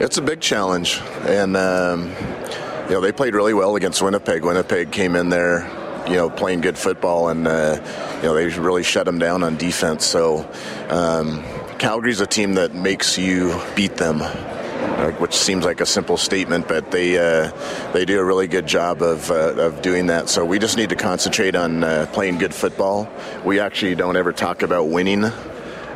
[0.00, 2.12] It's a big challenge, and um,
[2.92, 4.44] you know they played really well against Winnipeg.
[4.44, 5.66] Winnipeg came in there,
[6.06, 7.80] you know, playing good football, and uh,
[8.16, 10.04] you know they really shut them down on defense.
[10.04, 10.46] So
[10.90, 11.42] um,
[11.78, 14.20] Calgary's a team that makes you beat them.
[15.18, 17.50] Which seems like a simple statement, but they uh,
[17.92, 20.28] they do a really good job of, uh, of doing that.
[20.28, 23.08] So we just need to concentrate on uh, playing good football.
[23.42, 25.32] We actually don't ever talk about winning.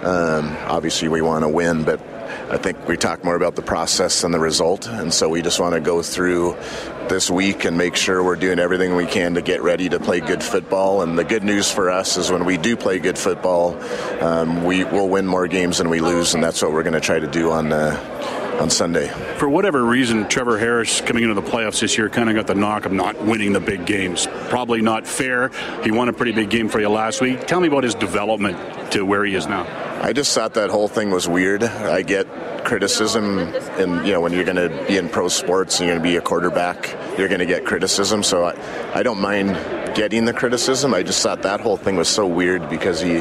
[0.07, 2.01] Um, obviously, we want to win, but
[2.49, 5.59] I think we talk more about the process than the result, and so we just
[5.59, 6.57] want to go through
[7.09, 10.21] this week and make sure we're doing everything we can to get ready to play
[10.21, 11.03] good football.
[11.03, 13.77] And the good news for us is when we do play good football,
[14.23, 17.01] um, we will win more games than we lose, and that's what we're going to
[17.01, 17.73] try to do on.
[17.73, 19.09] Uh, on Sunday.
[19.39, 22.55] For whatever reason, Trevor Harris coming into the playoffs this year kind of got the
[22.55, 24.27] knock of not winning the big games.
[24.49, 25.51] Probably not fair.
[25.83, 27.47] He won a pretty big game for you last week.
[27.47, 29.67] Tell me about his development to where he is now.
[30.03, 31.65] I just thought that whole thing was weird.
[31.65, 32.27] I get
[32.65, 36.05] criticism, and you know when you're going to be in pro sports and you're going
[36.05, 38.23] to be a quarterback, you're going to get criticism.
[38.23, 38.57] So I,
[38.95, 39.51] I don't mind
[39.97, 40.93] getting the criticism.
[40.93, 43.15] I just thought that whole thing was so weird because he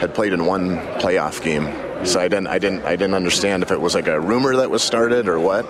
[0.00, 1.66] had played in one playoff game
[2.04, 4.70] so I didn't, I didn't, I didn't understand if it was like a rumor that
[4.70, 5.66] was started or what.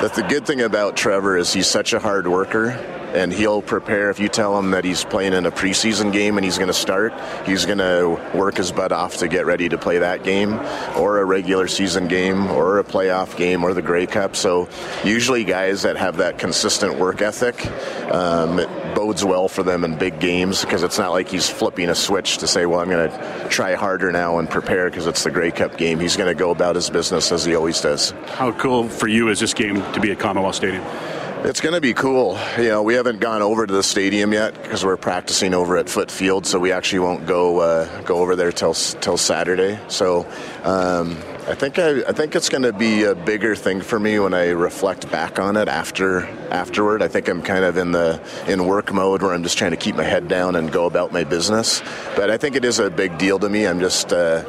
[0.00, 4.10] But the good thing about Trevor is he's such a hard worker and he'll prepare.
[4.10, 6.74] If you tell him that he's playing in a preseason game and he's going to
[6.74, 7.12] start,
[7.46, 10.54] he's going to work his butt off to get ready to play that game,
[10.96, 14.36] or a regular season game, or a playoff game, or the Grey Cup.
[14.36, 14.68] So
[15.04, 17.64] usually guys that have that consistent work ethic,
[18.12, 21.88] um, it bodes well for them in big games because it's not like he's flipping
[21.88, 25.24] a switch to say, well, I'm going to try harder now and prepare because it's
[25.24, 26.00] the Grey Cup game.
[26.00, 28.10] He's going to go about his business as he always does.
[28.26, 30.84] How cool for you is this game to be at Commonwealth Stadium?
[31.44, 32.38] It's going to be cool.
[32.56, 35.90] You know, we haven't gone over to the stadium yet because we're practicing over at
[35.90, 39.78] Foote Field, so we actually won't go uh, go over there till till Saturday.
[39.88, 40.26] So.
[40.62, 44.18] Um, I think I, I, think it's going to be a bigger thing for me
[44.18, 47.02] when I reflect back on it after afterward.
[47.02, 49.76] I think I'm kind of in the in work mode where I'm just trying to
[49.76, 51.82] keep my head down and go about my business.
[52.16, 53.66] But I think it is a big deal to me.
[53.66, 54.42] I'm just uh,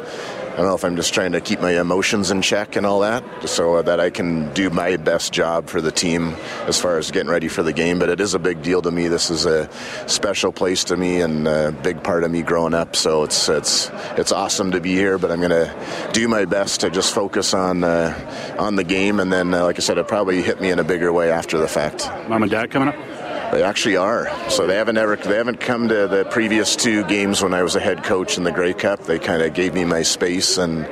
[0.56, 3.02] I don't know if I'm just trying to keep my emotions in check and all
[3.02, 6.34] that, so that I can do my best job for the team
[6.68, 8.00] as far as getting ready for the game.
[8.00, 9.08] But it is a big deal to me.
[9.08, 9.70] This is a
[10.08, 12.96] special place to me and a big part of me growing up.
[12.96, 15.18] So it's it's it's awesome to be here.
[15.18, 19.32] But I'm to do my best to just focus on uh, on the game, and
[19.32, 21.68] then, uh, like I said, it probably hit me in a bigger way after the
[21.68, 22.10] fact.
[22.30, 22.96] Mom and Dad coming up.
[23.56, 24.30] They actually are.
[24.50, 27.78] So they haven't ever they haven't come to the previous two games when I was
[27.78, 29.04] a head coach in the Grey Cup.
[29.04, 30.86] They kind of gave me my space and.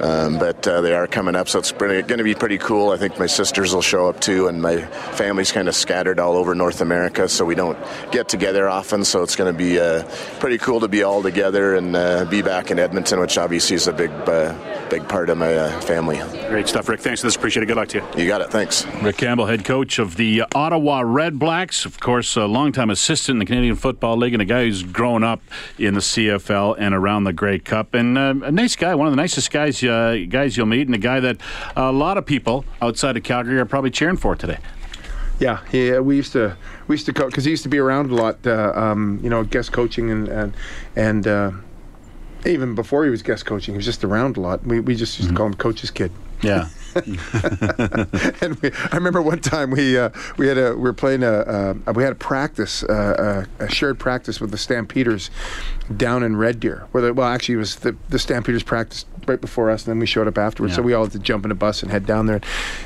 [0.00, 2.90] Um, but uh, they are coming up, so it's going to be pretty cool.
[2.90, 6.36] I think my sisters will show up too, and my family's kind of scattered all
[6.36, 7.78] over North America, so we don't
[8.10, 9.04] get together often.
[9.04, 10.04] So it's going to be uh,
[10.40, 13.86] pretty cool to be all together and uh, be back in Edmonton, which obviously is
[13.86, 14.54] a big, uh,
[14.90, 16.16] big part of my uh, family.
[16.48, 17.00] Great stuff, Rick.
[17.00, 17.36] Thanks for this.
[17.36, 17.66] Appreciate it.
[17.66, 18.22] Good luck to you.
[18.22, 18.50] You got it.
[18.50, 18.86] Thanks.
[19.02, 23.38] Rick Campbell, head coach of the Ottawa Red Blacks, of course, a longtime assistant in
[23.38, 25.42] the Canadian Football League, and a guy who's grown up
[25.78, 29.12] in the CFL and around the Grey Cup, and uh, a nice guy, one of
[29.12, 31.38] the nicest guys guys you'll meet, and a guy that
[31.76, 34.58] a lot of people outside of Calgary are probably cheering for today.
[35.40, 35.98] Yeah, yeah.
[35.98, 38.46] We used to we used to coach because he used to be around a lot.
[38.46, 40.56] Uh, um, you know, guest coaching and and
[40.96, 41.26] and.
[41.26, 41.50] Uh,
[42.46, 44.62] even before he was guest coaching, he was just around a lot.
[44.66, 45.34] We, we just used mm-hmm.
[45.34, 46.12] to call him Coach's Kid.
[46.44, 46.68] Yeah.
[48.40, 51.32] and we, I remember one time we uh, we had a we were playing a
[51.32, 55.30] uh, we had a practice uh, a shared practice with the Stampeders
[55.96, 56.86] down in Red Deer.
[56.92, 59.98] Where the, well actually it was the the Stampeders practice right before us, and then
[59.98, 60.72] we showed up afterwards.
[60.72, 60.76] Yeah.
[60.76, 62.40] So we all had to jump in a bus and head down there.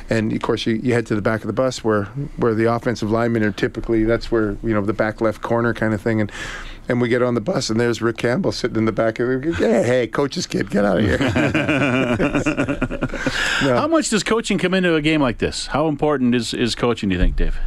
[0.09, 2.05] And of course, you, you head to the back of the bus where
[2.37, 4.05] where the offensive linemen are typically.
[4.05, 6.21] That's where you know the back left corner kind of thing.
[6.21, 6.33] And
[6.89, 9.31] and we get on the bus, and there's Rick Campbell sitting in the back of
[9.31, 9.55] it.
[9.57, 11.19] Hey, hey, coach's kid, get out of here.
[13.63, 13.77] no.
[13.77, 15.67] How much does coaching come into a game like this?
[15.67, 17.59] How important is, is coaching, do you think, Dave?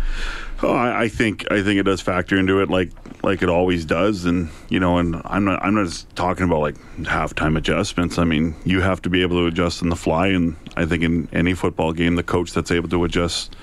[0.63, 2.91] Oh, I, I think I think it does factor into it, like
[3.23, 6.61] like it always does, and you know, and I'm not I'm not just talking about
[6.61, 8.19] like halftime adjustments.
[8.19, 11.03] I mean, you have to be able to adjust on the fly, and I think
[11.03, 13.55] in any football game, the coach that's able to adjust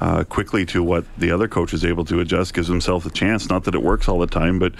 [0.00, 3.48] uh, quickly to what the other coach is able to adjust gives himself a chance.
[3.50, 4.72] Not that it works all the time, but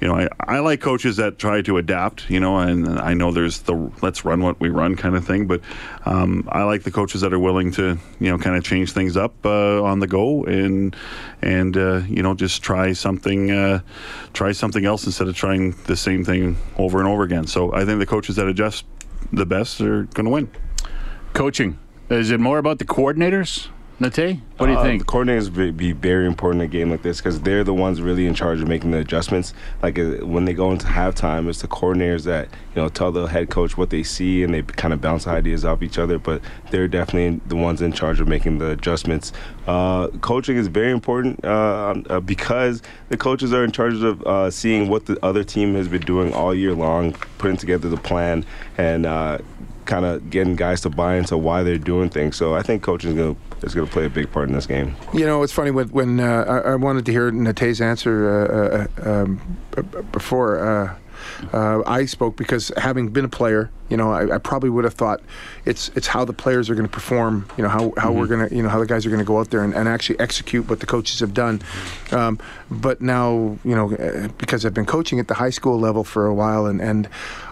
[0.00, 2.28] you know, I, I like coaches that try to adapt.
[2.28, 5.46] You know, and I know there's the let's run what we run kind of thing,
[5.46, 5.60] but
[6.04, 9.16] um, I like the coaches that are willing to you know kind of change things
[9.16, 10.94] up uh, on the go and
[11.40, 13.80] and uh, you know just try something uh,
[14.32, 17.46] try something else instead of trying the same thing over and over again.
[17.46, 18.84] So I think the coaches that adjust
[19.32, 20.50] the best are going to win.
[21.32, 21.78] Coaching.
[22.10, 23.68] Is it more about the coordinators
[24.00, 25.06] Nate, what do you uh, think?
[25.06, 28.02] The coordinators be, be very important in a game like this because they're the ones
[28.02, 29.54] really in charge of making the adjustments.
[29.82, 33.26] Like uh, when they go into halftime, it's the coordinators that you know tell the
[33.26, 36.18] head coach what they see and they kind of bounce ideas off each other.
[36.18, 39.32] But they're definitely the ones in charge of making the adjustments.
[39.68, 44.50] Uh, coaching is very important uh, uh because the coaches are in charge of uh,
[44.50, 48.44] seeing what the other team has been doing all year long, putting together the plan
[48.76, 49.06] and
[49.84, 52.36] kind of getting guys to buy into why they're doing things.
[52.36, 54.54] So I think coaching is going to is going to play a big part in
[54.54, 54.94] this game.
[55.12, 59.04] You know, it's funny when, when uh, I, I, wanted to hear Nate's answer uh,
[59.06, 59.58] uh, um,
[60.12, 60.96] before uh,
[61.52, 64.94] uh, I spoke because having been a player You know, I, I probably would have
[64.94, 65.20] thought
[65.64, 67.48] it's it's how the players are going to perform.
[67.56, 69.26] You know, how, how we're going to you know how the guys are going to
[69.26, 71.60] go out there and, and actually execute what the coaches have done.
[72.12, 72.38] Um,
[72.70, 76.26] but now, you know, uh, because I've been coaching at the high school level for
[76.26, 77.08] a while, and and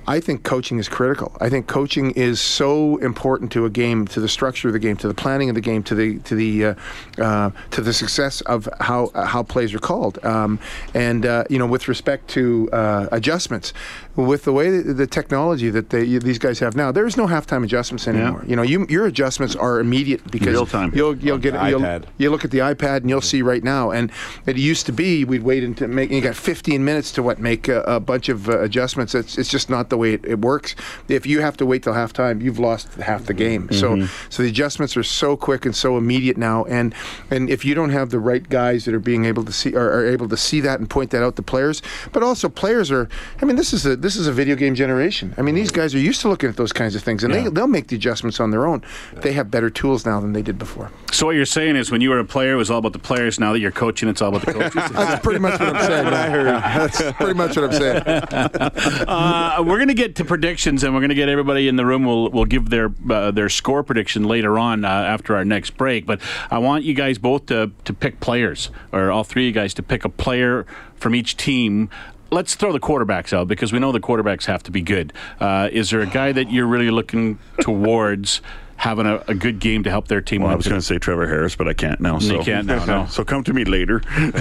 [0.07, 1.37] I think coaching is critical.
[1.41, 4.97] I think coaching is so important to a game, to the structure of the game,
[4.97, 6.75] to the planning of the game, to the to the uh,
[7.19, 10.25] uh, to the success of how how plays are called.
[10.25, 10.59] Um,
[10.95, 13.73] and uh, you know, with respect to uh, adjustments,
[14.17, 17.65] with the way the technology that they, these guys have now, there is no halftime
[17.65, 18.45] adjustments anymore.
[18.47, 20.93] You know, you, your adjustments are immediate because Real time.
[20.95, 22.05] You'll you'll get you'll, iPad.
[22.19, 23.91] you look at the iPad and you'll see right now.
[23.91, 24.11] And
[24.47, 27.69] it used to be we'd wait until make you got 15 minutes to what make
[27.69, 29.15] a, a bunch of uh, adjustments.
[29.15, 30.75] It's it's just not the way it, it works.
[31.09, 33.71] If you have to wait till halftime, you've lost half the game.
[33.73, 36.65] So so the adjustments are so quick and so immediate now.
[36.65, 36.95] And
[37.31, 39.91] and if you don't have the right guys that are being able to see are,
[39.93, 41.83] are able to see that and point that out to players,
[42.13, 43.09] but also players are.
[43.41, 45.35] I mean, this is a this is a video game generation.
[45.37, 47.49] I mean, these guys are used to looking at those kinds of things, and they
[47.49, 48.83] they'll make the adjustments on their own.
[49.15, 50.91] They have better tools now than they did before.
[51.13, 52.99] So what you're saying is, when you were a player, it was all about the
[52.99, 53.39] players.
[53.39, 54.91] Now that you're coaching, it's all about the coaches.
[54.93, 56.07] That's pretty much what I'm saying.
[56.13, 56.47] I heard.
[56.47, 58.03] That's pretty much what I'm saying.
[59.09, 61.87] uh, we're going to get to predictions, and we're going to get everybody in the
[61.87, 62.05] room.
[62.05, 66.07] will will give their uh, their score prediction later on uh, after our next break.
[66.07, 66.21] But
[66.51, 69.75] I want you guys both to to pick players, or all three of you guys
[69.75, 71.91] to pick a player from each team.
[72.33, 75.13] Let's throw the quarterbacks out because we know the quarterbacks have to be good.
[75.39, 78.41] Uh, is there a guy that you're really looking towards
[78.77, 80.43] having a, a good game to help their team?
[80.43, 82.19] Well, I was going to say Trevor Harris, but I can't now.
[82.19, 82.39] So.
[82.39, 83.07] You can't now, no.
[83.11, 84.03] so come to me later.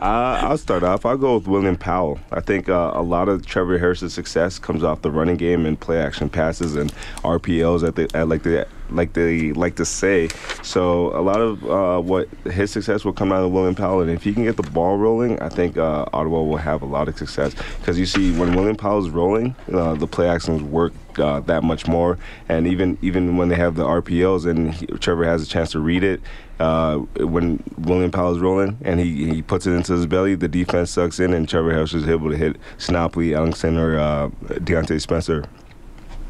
[0.00, 1.04] Uh, I'll start off.
[1.04, 2.18] I'll go with William Powell.
[2.32, 5.78] I think uh, a lot of Trevor Harris's success comes off the running game and
[5.78, 10.28] play action passes and RPOs at the at like the like they like to say.
[10.62, 14.10] So a lot of uh, what his success will come out of William Powell, and
[14.10, 17.08] if he can get the ball rolling, I think uh, Ottawa will have a lot
[17.08, 17.54] of success.
[17.78, 21.86] Because you see, when William Powell's rolling, uh, the play actions work uh, that much
[21.86, 25.72] more, and even even when they have the RPOs and he, Trevor has a chance
[25.72, 26.20] to read it.
[26.58, 30.90] Uh, when William Powell's rolling and he, he puts it into his belly, the defense
[30.90, 35.46] sucks in, and Trevor Harris is able to hit Sinopoli, or uh, Diontae Spencer.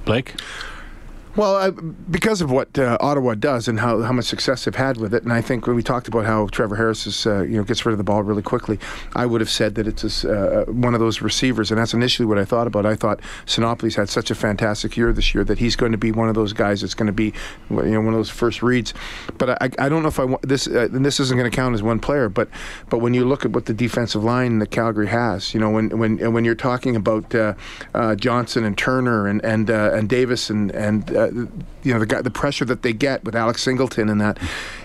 [0.04, 0.34] Blake.
[1.36, 5.14] Well, because of what uh, Ottawa does and how, how much success they've had with
[5.14, 7.62] it, and I think when we talked about how Trevor Harris is, uh, you know
[7.62, 8.80] gets rid of the ball really quickly,
[9.14, 12.26] I would have said that it's a, uh, one of those receivers, and that's initially
[12.26, 12.84] what I thought about.
[12.84, 16.10] I thought Sinopolis had such a fantastic year this year that he's going to be
[16.10, 17.32] one of those guys that's going to be,
[17.70, 18.92] you know, one of those first reads.
[19.38, 20.66] But I, I don't know if I want this.
[20.66, 22.48] Uh, and this isn't going to count as one player, but
[22.88, 25.96] but when you look at what the defensive line that Calgary has, you know, when
[25.96, 27.54] when when you're talking about uh,
[27.94, 31.30] uh, Johnson and Turner and and uh, and Davis and and uh,
[31.82, 34.38] you know the the pressure that they get with Alex Singleton and that,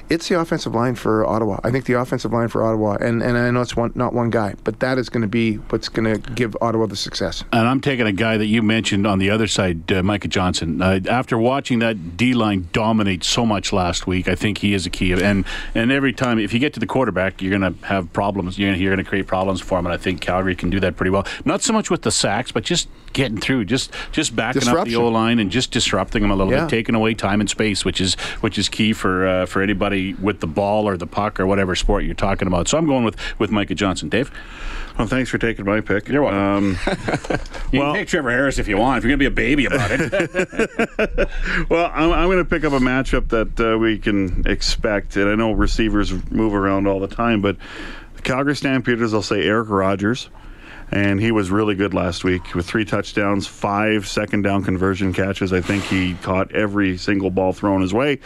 [0.09, 1.59] it's the offensive line for Ottawa.
[1.63, 4.29] I think the offensive line for Ottawa, and, and I know it's one not one
[4.29, 7.43] guy, but that is going to be what's going to give Ottawa the success.
[7.51, 10.81] And I'm taking a guy that you mentioned on the other side, uh, Micah Johnson.
[10.81, 14.85] Uh, after watching that D line dominate so much last week, I think he is
[14.85, 15.11] a key.
[15.13, 18.59] And and every time, if you get to the quarterback, you're going to have problems.
[18.59, 19.85] You're, you're going to create problems for him.
[19.85, 21.25] And I think Calgary can do that pretty well.
[21.45, 24.95] Not so much with the sacks, but just getting through, just just backing up the
[24.97, 26.61] O line and just disrupting them a little Yeah.
[26.61, 29.94] bit, taking away time and space, which is which is key for uh, for anybody
[30.21, 32.67] with the ball or the puck or whatever sport you're talking about.
[32.67, 34.09] So I'm going with with Micah Johnson.
[34.09, 34.31] Dave,
[34.97, 36.07] well, thanks for taking my pick.
[36.07, 36.39] You're welcome.
[36.39, 36.77] Um,
[37.71, 38.99] you Well- can take Trevor Harris if you want.
[38.99, 41.29] If you're going to be a baby about it.
[41.69, 45.29] well, I'm, I'm going to pick up a matchup that uh, we can expect, and
[45.29, 47.57] I know receivers move around all the time, but
[48.15, 50.29] the Calgary Stampeders, I'll say Eric Rogers.
[50.91, 55.51] And he was really good last week with three touchdowns, five second down conversion catches.
[55.51, 58.19] I think he caught every single ball thrown his way.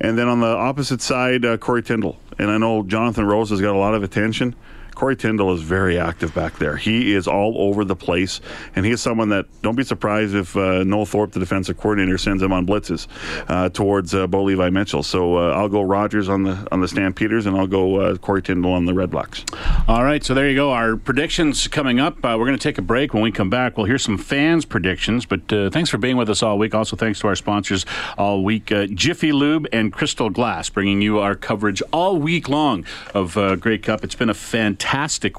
[0.00, 2.18] And then on the opposite side, uh, Corey Tyndall.
[2.38, 4.54] And I know Jonathan Rose has got a lot of attention.
[4.94, 6.76] Corey Tyndall is very active back there.
[6.76, 8.40] He is all over the place,
[8.76, 12.16] and he is someone that don't be surprised if uh, Noel Thorpe, the defensive coordinator,
[12.18, 13.06] sends him on blitzes
[13.48, 15.02] uh, towards uh, Bo Levi Mitchell.
[15.02, 18.42] So uh, I'll go Rogers on the on the Stampeders, and I'll go uh, Corey
[18.42, 19.44] Tyndall on the Red Blacks.
[19.88, 20.70] All right, so there you go.
[20.70, 22.16] Our predictions coming up.
[22.24, 23.12] Uh, we're going to take a break.
[23.12, 25.26] When we come back, we'll hear some fans' predictions.
[25.26, 26.74] But thanks for being with us all week.
[26.74, 27.84] Also, thanks to our sponsors
[28.16, 33.34] all week Jiffy Lube and Crystal Glass, bringing you our coverage all week long of
[33.60, 34.04] Grey Cup.
[34.04, 34.83] It's been a fantastic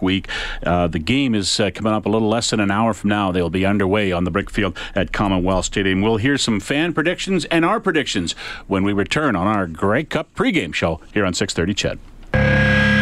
[0.02, 0.28] week.
[0.64, 3.32] Uh, the game is uh, coming up a little less than an hour from now.
[3.32, 6.02] They'll be underway on the Brick Field at Commonwealth Stadium.
[6.02, 8.34] We'll hear some fan predictions and our predictions
[8.68, 12.95] when we return on our Grey Cup pregame show here on 630 CHED.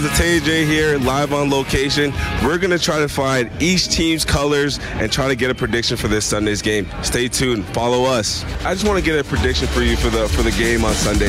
[0.00, 2.12] Fans, the TJ here, live on location.
[2.42, 5.96] We're going to try to find each team's colors and try to get a prediction
[5.96, 6.88] for this Sunday's game.
[7.02, 7.64] Stay tuned.
[7.66, 8.44] Follow us.
[8.64, 10.94] I just want to get a prediction for you for the for the game on
[10.94, 11.28] Sunday.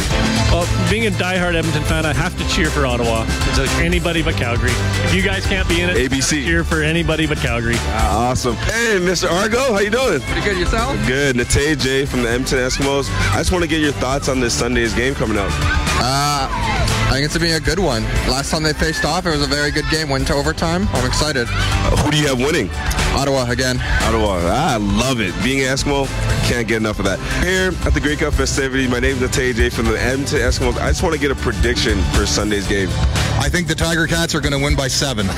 [0.52, 3.26] Well, being a diehard Edmonton fan, I have to cheer for Ottawa.
[3.50, 4.72] It's like anybody but Calgary.
[5.06, 6.46] If you guys can't be in it, ABC.
[6.46, 7.76] cheer for anybody but Calgary.
[7.78, 8.56] Ah, awesome.
[8.56, 9.30] Hey, Mr.
[9.30, 10.22] Argo, how you doing?
[10.22, 10.96] Pretty good yourself?
[11.08, 11.36] Good.
[11.36, 13.10] Nate J from the Edmonton Eskimos.
[13.32, 15.52] I just want to get your thoughts on this Sunday's game coming up.
[15.98, 16.45] Uh, I
[17.16, 18.04] think it's going to be a good one.
[18.28, 20.10] Last time they faced off, it was a very good game.
[20.10, 20.86] Went to overtime.
[20.92, 21.48] I'm excited.
[21.50, 22.70] Uh, who do you have winning?
[23.16, 23.80] Ottawa again.
[24.02, 24.40] Ottawa.
[24.44, 25.34] I love it.
[25.42, 26.08] Being an Eskimo,
[26.46, 27.20] can't get enough of that.
[27.42, 30.78] Here at the Grey Cup festivity, my name is Nate J from the Edmonton Eskimos.
[30.78, 32.90] I just want to get a prediction for Sunday's game.
[33.40, 35.26] I think the Tiger Cats are going to win by seven.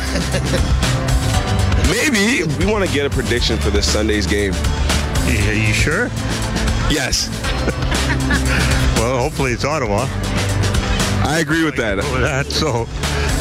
[1.94, 2.44] Maybe.
[2.58, 4.54] We want to get a prediction for this Sunday's game.
[4.56, 6.08] Are you sure?
[6.90, 7.30] Yes.
[8.98, 10.08] well, hopefully it's Ottawa.
[11.28, 11.98] I agree with that.
[11.98, 12.86] That's so.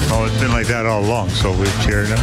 [0.08, 1.30] Oh, it's been like that all along.
[1.30, 2.18] So we're cheering them,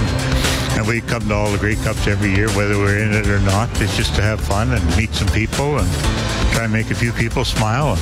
[0.76, 3.40] and we come to all the Grey Cups every year, whether we're in it or
[3.40, 3.70] not.
[3.82, 5.90] It's just to have fun and meet some people and
[6.52, 7.96] try and make a few people smile.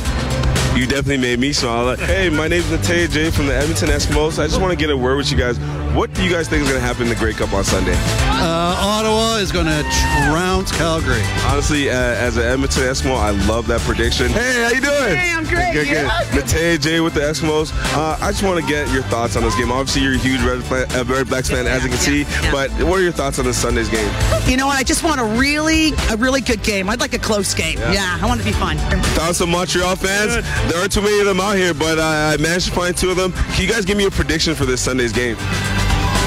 [0.76, 1.96] You definitely made me smile.
[1.98, 4.40] Hey, my name is Natalia J from the Edmonton Eskimos.
[4.40, 5.60] I just want to get a word with you guys.
[5.94, 7.94] What do you guys think is going to happen in the Grey Cup on Sunday?
[7.94, 9.84] Uh, Ottawa is going to
[10.32, 11.22] trounce Calgary.
[11.46, 14.30] Honestly, uh, as an Edmonton Eskimo, I love that prediction.
[14.30, 15.16] Hey, how you doing?
[15.18, 15.74] Hey, I'm great.
[15.74, 16.08] Good, good.
[16.08, 16.30] Yeah.
[16.34, 17.74] Natalia J with the Eskimos.
[17.94, 19.70] Uh, I just want to get your thoughts on this game.
[19.70, 22.24] Obviously, you're a huge Red, uh, Red Blacks fan, as you can see.
[22.52, 24.10] But what are your thoughts on this Sunday's game?
[24.48, 24.78] You know what?
[24.78, 26.90] I just want a really, a really good game.
[26.90, 27.78] I'd like a close game.
[27.80, 27.92] Yeah.
[27.92, 28.78] Yeah, I want it to be fun.
[28.78, 30.36] Found some Montreal fans.
[30.72, 33.10] There aren't too many of them out here, but uh, I managed to find two
[33.10, 33.34] of them.
[33.34, 35.36] Can you guys give me a prediction for this Sunday's game?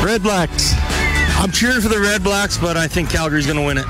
[0.04, 0.74] Red Blacks.
[1.40, 3.86] I'm cheering for the Red Blacks, but I think Calgary's going to win it.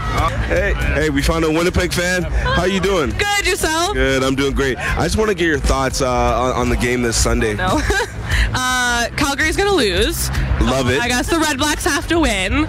[0.46, 2.22] Hey, hey, we found a Winnipeg fan.
[2.22, 3.10] How you doing?
[3.10, 3.94] Good, yourself?
[3.94, 4.78] Good, I'm doing great.
[4.78, 7.54] I just want to get your thoughts uh, on, on the game this Sunday.
[7.54, 7.80] No.
[8.54, 10.30] uh, Calgary's going to lose.
[10.60, 11.00] Love it.
[11.00, 12.66] I guess the Red Blacks have to win.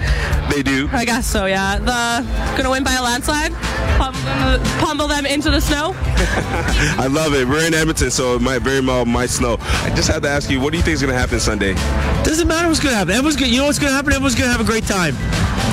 [0.49, 0.89] They do.
[0.91, 1.79] I guess so, yeah.
[1.79, 3.53] The going to win by a landslide.
[3.97, 5.93] Pummel them, pummel them into the snow.
[5.97, 7.47] I love it.
[7.47, 9.57] We're in Edmonton, so it might very well might snow.
[9.59, 11.73] I just have to ask you, what do you think is going to happen Sunday?
[12.23, 13.13] Doesn't matter what's going to happen.
[13.13, 14.11] Everyone's gonna, you know what's going to happen?
[14.11, 15.15] Everyone's going to have a great time.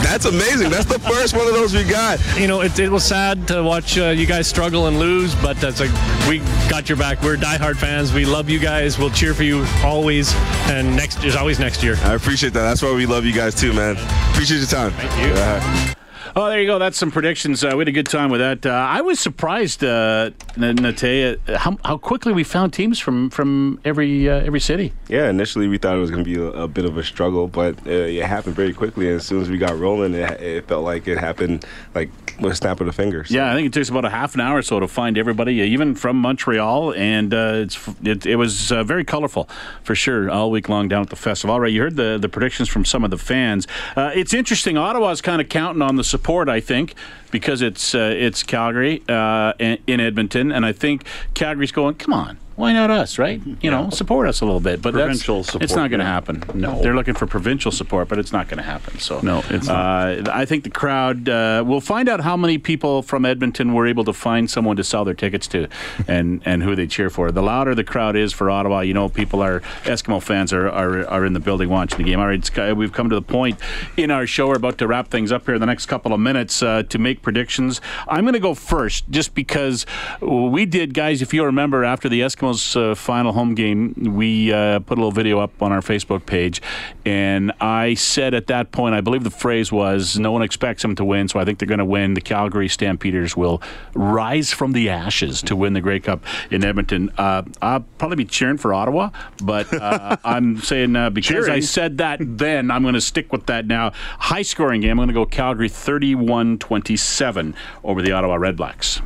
[0.03, 0.71] That's amazing.
[0.71, 2.21] That's the first one of those we got.
[2.39, 5.57] You know, it, it was sad to watch uh, you guys struggle and lose, but
[5.59, 5.91] that's like
[6.29, 6.39] we
[6.69, 7.23] got your back.
[7.23, 8.13] We're diehard fans.
[8.13, 8.99] We love you guys.
[8.99, 10.35] We'll cheer for you always,
[10.69, 11.97] and next is always next year.
[12.03, 12.63] I appreciate that.
[12.63, 13.97] That's why we love you guys too, man.
[14.33, 14.93] Appreciate your time.
[14.93, 16.02] Thank you.
[16.35, 16.79] Oh, there you go.
[16.79, 17.63] That's some predictions.
[17.63, 18.65] Uh, we had a good time with that.
[18.65, 23.79] Uh, I was surprised, uh, N- Natea, how, how quickly we found teams from from
[23.85, 24.95] every uh, every city.
[25.09, 27.49] Yeah, initially we thought it was going to be a, a bit of a struggle,
[27.49, 29.09] but uh, it happened very quickly.
[29.09, 32.11] And as soon as we got rolling, it, it felt like it happened like
[32.41, 33.31] with a snap of the fingers.
[33.31, 35.61] Yeah, I think it takes about a half an hour or so to find everybody,
[35.61, 39.51] uh, even from Montreal, and uh, it's it, it was uh, very colorful
[39.83, 41.53] for sure all week long down at the festival.
[41.53, 43.69] All right, you heard the the predictions from some of the fans.
[43.97, 44.79] Uh, it's interesting.
[44.79, 46.95] Ottawa's kind of counting on the support, I think,
[47.31, 51.05] because it's uh, it's Calgary uh, in Edmonton, and I think
[51.35, 52.39] Calgary's going, come on.
[52.57, 53.41] Why not us, right?
[53.63, 54.83] You know, support us a little bit.
[54.83, 56.43] But Provincial support, It's not going to happen.
[56.53, 56.83] No.
[56.83, 58.99] they're looking for provincial support, but it's not going to happen.
[58.99, 61.29] So No, it's uh, I think the crowd.
[61.29, 64.85] Uh, we'll find out how many people from Edmonton were able to find someone to
[64.85, 65.69] sell their tickets to,
[66.09, 67.31] and and who they cheer for.
[67.31, 71.07] The louder the crowd is for Ottawa, you know, people are Eskimo fans are are,
[71.07, 72.19] are in the building watching the game.
[72.19, 73.61] All right, Sky, we've come to the point
[73.97, 74.49] in our show.
[74.49, 76.99] We're about to wrap things up here in the next couple of minutes uh, to
[76.99, 77.81] make predictions.
[78.09, 79.87] I'm going to go first, just because
[80.21, 81.23] we did, guys.
[81.23, 85.13] If you remember, after the Eskimos' uh, final home game, we uh, put a little
[85.13, 86.61] video up on our Facebook page,
[87.05, 90.95] and I said at that point, I believe the phrase was, "No one expects them
[90.97, 93.63] to win, so I think they're going to win." The Calgary Stampeders will
[93.95, 97.11] rise from the ashes to win the Grey Cup in Edmonton.
[97.17, 99.11] Uh, I'll probably be cheering for Ottawa,
[99.43, 103.47] but uh, I'm saying uh, because I said that then, I'm going to stick with
[103.47, 103.93] that now.
[104.19, 104.93] High scoring game.
[104.93, 109.01] I'm going to go Calgary 31 27 over the Ottawa Red Blacks.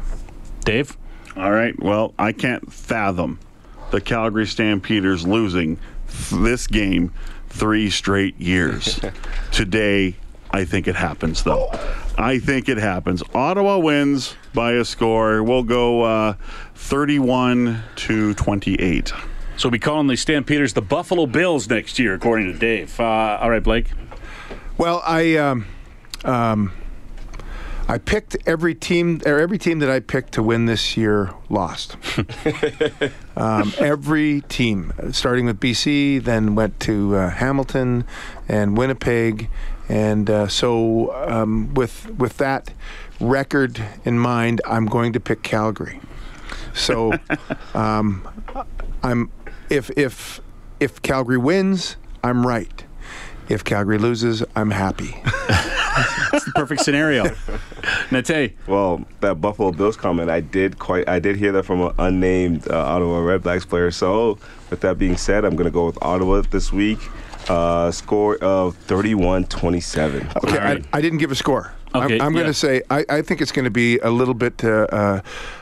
[0.65, 0.97] Dave?
[1.37, 1.79] All right.
[1.81, 3.39] Well, I can't fathom
[3.91, 5.77] the Calgary Stampeders losing
[6.09, 7.13] th- this game
[7.49, 8.99] three straight years.
[9.53, 10.17] Today,
[10.51, 11.71] I think it happens, though.
[12.17, 13.23] I think it happens.
[13.35, 15.43] Ottawa wins by a score.
[15.43, 16.35] We'll go uh,
[16.75, 19.09] 31 to 28.
[19.09, 19.15] So
[19.65, 22.99] we'll be calling the Stampeders the Buffalo Bills next year, according to Dave.
[22.99, 23.91] Uh, all right, Blake.
[24.79, 25.67] Well, I um,
[26.25, 26.73] um,
[27.89, 31.97] I picked every team or every team that I picked to win this year lost.
[33.37, 38.05] um, every team, starting with BC, then went to uh, Hamilton
[38.49, 39.49] and Winnipeg,
[39.89, 42.73] and uh, so um, with with that
[43.21, 46.01] record in mind, I'm going to pick Calgary.
[46.75, 47.13] So
[47.75, 48.27] um,
[49.03, 49.31] I'm
[49.71, 50.41] if if
[50.81, 52.85] if Calgary wins, I'm right.
[53.49, 55.23] If Calgary loses, I'm happy.
[56.33, 57.25] That's the perfect scenario.
[58.11, 58.57] Nate.
[58.67, 62.69] Well, that Buffalo Bills comment, I did quite, I did hear that from an unnamed
[62.69, 63.91] uh, Ottawa Red Blacks player.
[63.91, 64.39] So,
[64.71, 66.99] with that being said, I'm going to go with Ottawa this week.
[67.49, 70.37] Uh, score of 31-27.
[70.45, 71.73] Okay, I, I didn't give a score.
[71.95, 74.35] Okay, I'm, I'm going to say I, I think it's going to be a little
[74.35, 75.21] bit uh,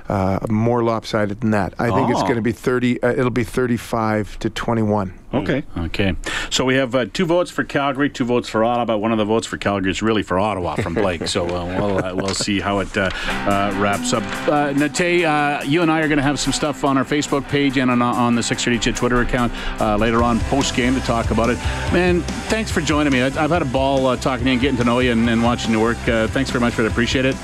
[0.09, 1.75] uh, more lopsided than that.
[1.79, 2.23] I think it's Oh.
[2.25, 3.03] going to be 30.
[3.03, 5.15] Uh, it'll be 35 to 21.
[5.35, 5.65] Okay.
[5.77, 6.15] Okay.
[6.51, 8.97] So we have uh, two votes for Calgary, two votes for Ottawa.
[8.97, 11.27] One of the votes for Calgary is really for Ottawa from Blake.
[11.27, 14.23] so uh, we'll uh, we'll see how it uh, uh, wraps up.
[14.49, 17.49] Uh, Nate, uh, you and I are going to have some stuff on our Facebook
[17.49, 21.01] page and on, on the 630 CHED Twitter account uh, later on post game to
[21.01, 21.57] talk about it.
[21.93, 23.21] Man, thanks for joining me.
[23.23, 25.29] I, I've had a ball uh, talking to you and getting to know you and,
[25.29, 25.99] and watching you work.
[26.15, 26.87] Uh, thanks very much for it.
[26.87, 27.35] Appreciate it.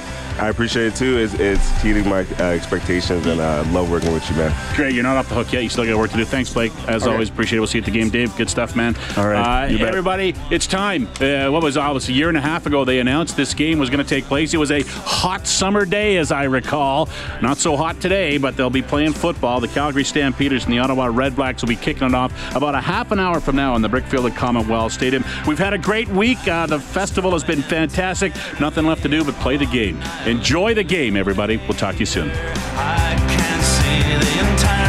[0.40, 1.18] I appreciate it too.
[1.18, 4.74] It's, it's exceeding my uh, expectations, and I love working with you, man.
[4.74, 5.62] Great, you're not off the hook yet.
[5.62, 6.24] You still got work to do.
[6.24, 6.72] Thanks, Blake.
[6.88, 7.60] As always, appreciate it.
[7.60, 8.34] We'll see you at the game, Dave.
[8.36, 8.96] Good stuff, man.
[9.18, 10.34] All right, uh, everybody.
[10.50, 11.08] It's time.
[11.20, 11.80] Uh, what was it?
[11.80, 12.84] almost a year and a half ago?
[12.84, 14.54] They announced this game was going to take place.
[14.54, 17.08] It was a hot summer day, as I recall.
[17.42, 19.60] Not so hot today, but they'll be playing football.
[19.60, 23.12] The Calgary Stampeders and the Ottawa Redblacks will be kicking it off about a half
[23.12, 25.24] an hour from now in the Brick Field at Commonwealth Stadium.
[25.46, 26.46] We've had a great week.
[26.46, 28.32] Uh, the festival has been fantastic.
[28.60, 30.00] Nothing left to do but play the game.
[30.30, 31.56] Enjoy the game, everybody.
[31.56, 32.28] We'll talk to you soon.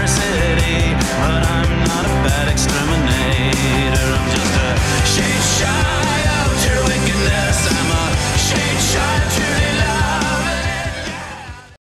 [0.07, 4.05] City, but I'm not a bad exterminator.
[4.13, 5.40] I'm just a shade.